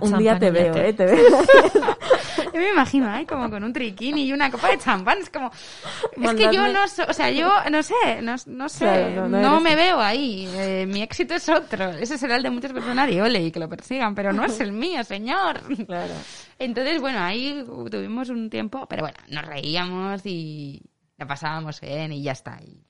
un 0.00 0.18
día 0.18 0.38
te 0.38 0.52
veo, 0.52 0.76
¿eh? 0.76 0.92
Te 0.92 1.06
veo. 1.06 1.16
yo 2.54 2.60
me 2.60 2.70
imagino, 2.70 3.12
¿eh? 3.16 3.26
Como 3.26 3.50
con 3.50 3.64
un 3.64 3.72
triquini 3.72 4.26
y 4.26 4.32
una 4.32 4.48
copa 4.48 4.68
de 4.68 4.78
champán. 4.78 5.18
Es 5.18 5.28
como... 5.28 5.50
Es 5.50 6.34
que 6.34 6.54
yo 6.54 6.68
no... 6.68 6.84
o 6.84 7.12
sea, 7.12 7.30
yo 7.32 7.50
no 7.68 7.82
sé, 7.82 8.22
no, 8.22 8.68
sé. 8.68 9.16
no, 9.16 9.60
me 9.60 9.74
veo 9.74 10.00
ahí. 10.00 10.48
Eh, 10.52 10.86
mi 10.86 11.02
éxito 11.02 11.34
es 11.34 11.48
otro. 11.48 11.90
Ese 11.90 12.16
será 12.16 12.36
el 12.36 12.44
de 12.44 12.50
muchas 12.50 12.72
personas 12.72 13.10
y 13.10 13.20
ole, 13.20 13.42
y 13.42 13.50
que 13.50 13.58
lo 13.58 13.68
persigan, 13.68 14.14
pero 14.14 14.32
no 14.32 14.44
es 14.44 14.60
el 14.60 14.70
mío, 14.70 15.02
señor. 15.02 15.62
Claro. 15.84 16.14
Entonces, 16.60 17.00
bueno, 17.00 17.20
ahí 17.20 17.64
tuvimos 17.90 18.28
un 18.28 18.48
tiempo, 18.48 18.86
pero 18.88 19.02
bueno, 19.02 19.18
nos 19.28 19.44
reíamos 19.44 20.24
y 20.24 20.80
la 21.24 21.28
pasábamos 21.28 21.80
bien 21.80 22.12
y 22.12 22.22
ya 22.22 22.32
está. 22.32 22.58
Y... 22.62 22.84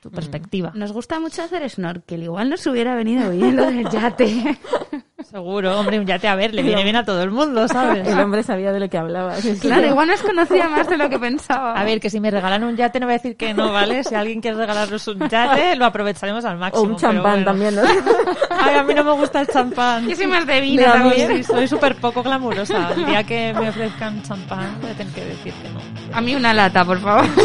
Tu 0.00 0.10
perspectiva. 0.10 0.72
Nos 0.74 0.92
gusta 0.92 1.18
mucho 1.18 1.42
hacer 1.42 1.68
snorkel. 1.68 2.22
Igual 2.22 2.50
nos 2.50 2.66
hubiera 2.66 2.94
venido 2.94 3.30
bien 3.30 3.56
lo 3.56 3.66
del 3.66 3.88
yate. 3.88 4.58
Seguro, 5.24 5.80
hombre, 5.80 5.98
un 5.98 6.06
yate 6.06 6.28
a 6.28 6.36
ver, 6.36 6.54
le 6.54 6.62
viene 6.62 6.84
bien 6.84 6.94
a 6.94 7.04
todo 7.04 7.22
el 7.22 7.30
mundo, 7.30 7.66
¿sabes? 7.66 8.06
El 8.06 8.20
hombre 8.20 8.42
sabía 8.42 8.70
de 8.70 8.78
lo 8.78 8.88
que 8.88 8.98
hablaba. 8.98 9.34
Claro, 9.60 9.86
igual 9.86 10.06
nos 10.08 10.22
conocía 10.22 10.68
más 10.68 10.88
de 10.88 10.96
lo 10.96 11.08
que 11.08 11.18
pensaba. 11.18 11.72
A 11.72 11.82
ver, 11.82 11.98
que 11.98 12.10
si 12.10 12.20
me 12.20 12.30
regalan 12.30 12.62
un 12.62 12.76
yate 12.76 13.00
no 13.00 13.06
voy 13.06 13.14
a 13.14 13.18
decir 13.18 13.36
que 13.36 13.52
no, 13.52 13.72
¿vale? 13.72 14.04
Si 14.04 14.14
alguien 14.14 14.40
quiere 14.40 14.56
regalarnos 14.56 15.08
un 15.08 15.28
yate, 15.28 15.74
lo 15.74 15.86
aprovecharemos 15.86 16.44
al 16.44 16.58
máximo. 16.58 16.84
O 16.84 16.88
un 16.90 16.96
champán 16.96 17.44
también, 17.44 17.74
¿no? 17.74 17.82
Ay, 18.50 18.76
a 18.76 18.82
mí 18.84 18.94
no 18.94 19.02
me 19.02 19.12
gusta 19.12 19.40
el 19.40 19.48
champán. 19.48 20.06
Yo 20.06 20.14
soy 20.14 20.26
más 20.26 20.46
de 20.46 20.60
vino 20.60 20.84
también. 20.84 21.42
soy 21.42 21.66
súper 21.66 21.96
poco 21.96 22.22
glamurosa. 22.22 22.92
El 22.92 23.06
día 23.06 23.24
que 23.24 23.52
me 23.54 23.70
ofrezcan 23.70 24.22
champán 24.22 24.78
voy 24.80 24.90
a 24.90 24.94
tener 24.94 25.12
que 25.12 25.24
decir 25.24 25.52
que 25.54 25.68
no. 25.70 25.80
A 26.16 26.20
mí 26.22 26.34
una 26.34 26.54
lata, 26.54 26.82
por 26.82 26.98
favor. 26.98 27.26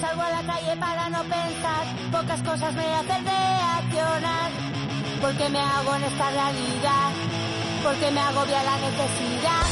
Salgo 0.00 0.22
a 0.22 0.30
la 0.30 0.42
calle 0.52 0.76
para 0.80 1.08
no 1.10 1.22
pensar, 1.22 1.84
pocas 2.10 2.42
cosas 2.42 2.74
me 2.74 2.82
hacen 2.82 3.24
reaccionar. 3.24 4.50
Porque 5.22 5.48
me 5.48 5.60
hago 5.60 5.94
en 5.94 6.02
esta 6.10 6.30
realidad, 6.30 7.10
porque 7.84 8.10
me 8.10 8.20
agobia 8.20 8.64
la 8.64 8.76
necesidad. 8.86 9.64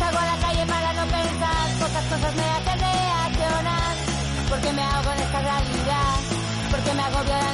Salgo 0.00 0.18
a 0.18 0.26
la 0.26 0.36
calle 0.44 0.66
para 0.66 0.92
no 0.94 1.04
pensar, 1.06 1.64
pocas 1.78 2.04
cosas 2.10 2.34
me 2.34 2.42
hacen 2.56 2.80
reaccionar. 2.80 3.94
Porque 4.50 4.72
me 4.72 4.82
hago 4.82 5.12
en 5.12 5.20
esta 5.22 5.40
realidad, 5.42 6.14
porque 6.72 6.92
me 6.92 7.02
agobia 7.02 7.38
la 7.38 7.38
necesidad 7.38 7.53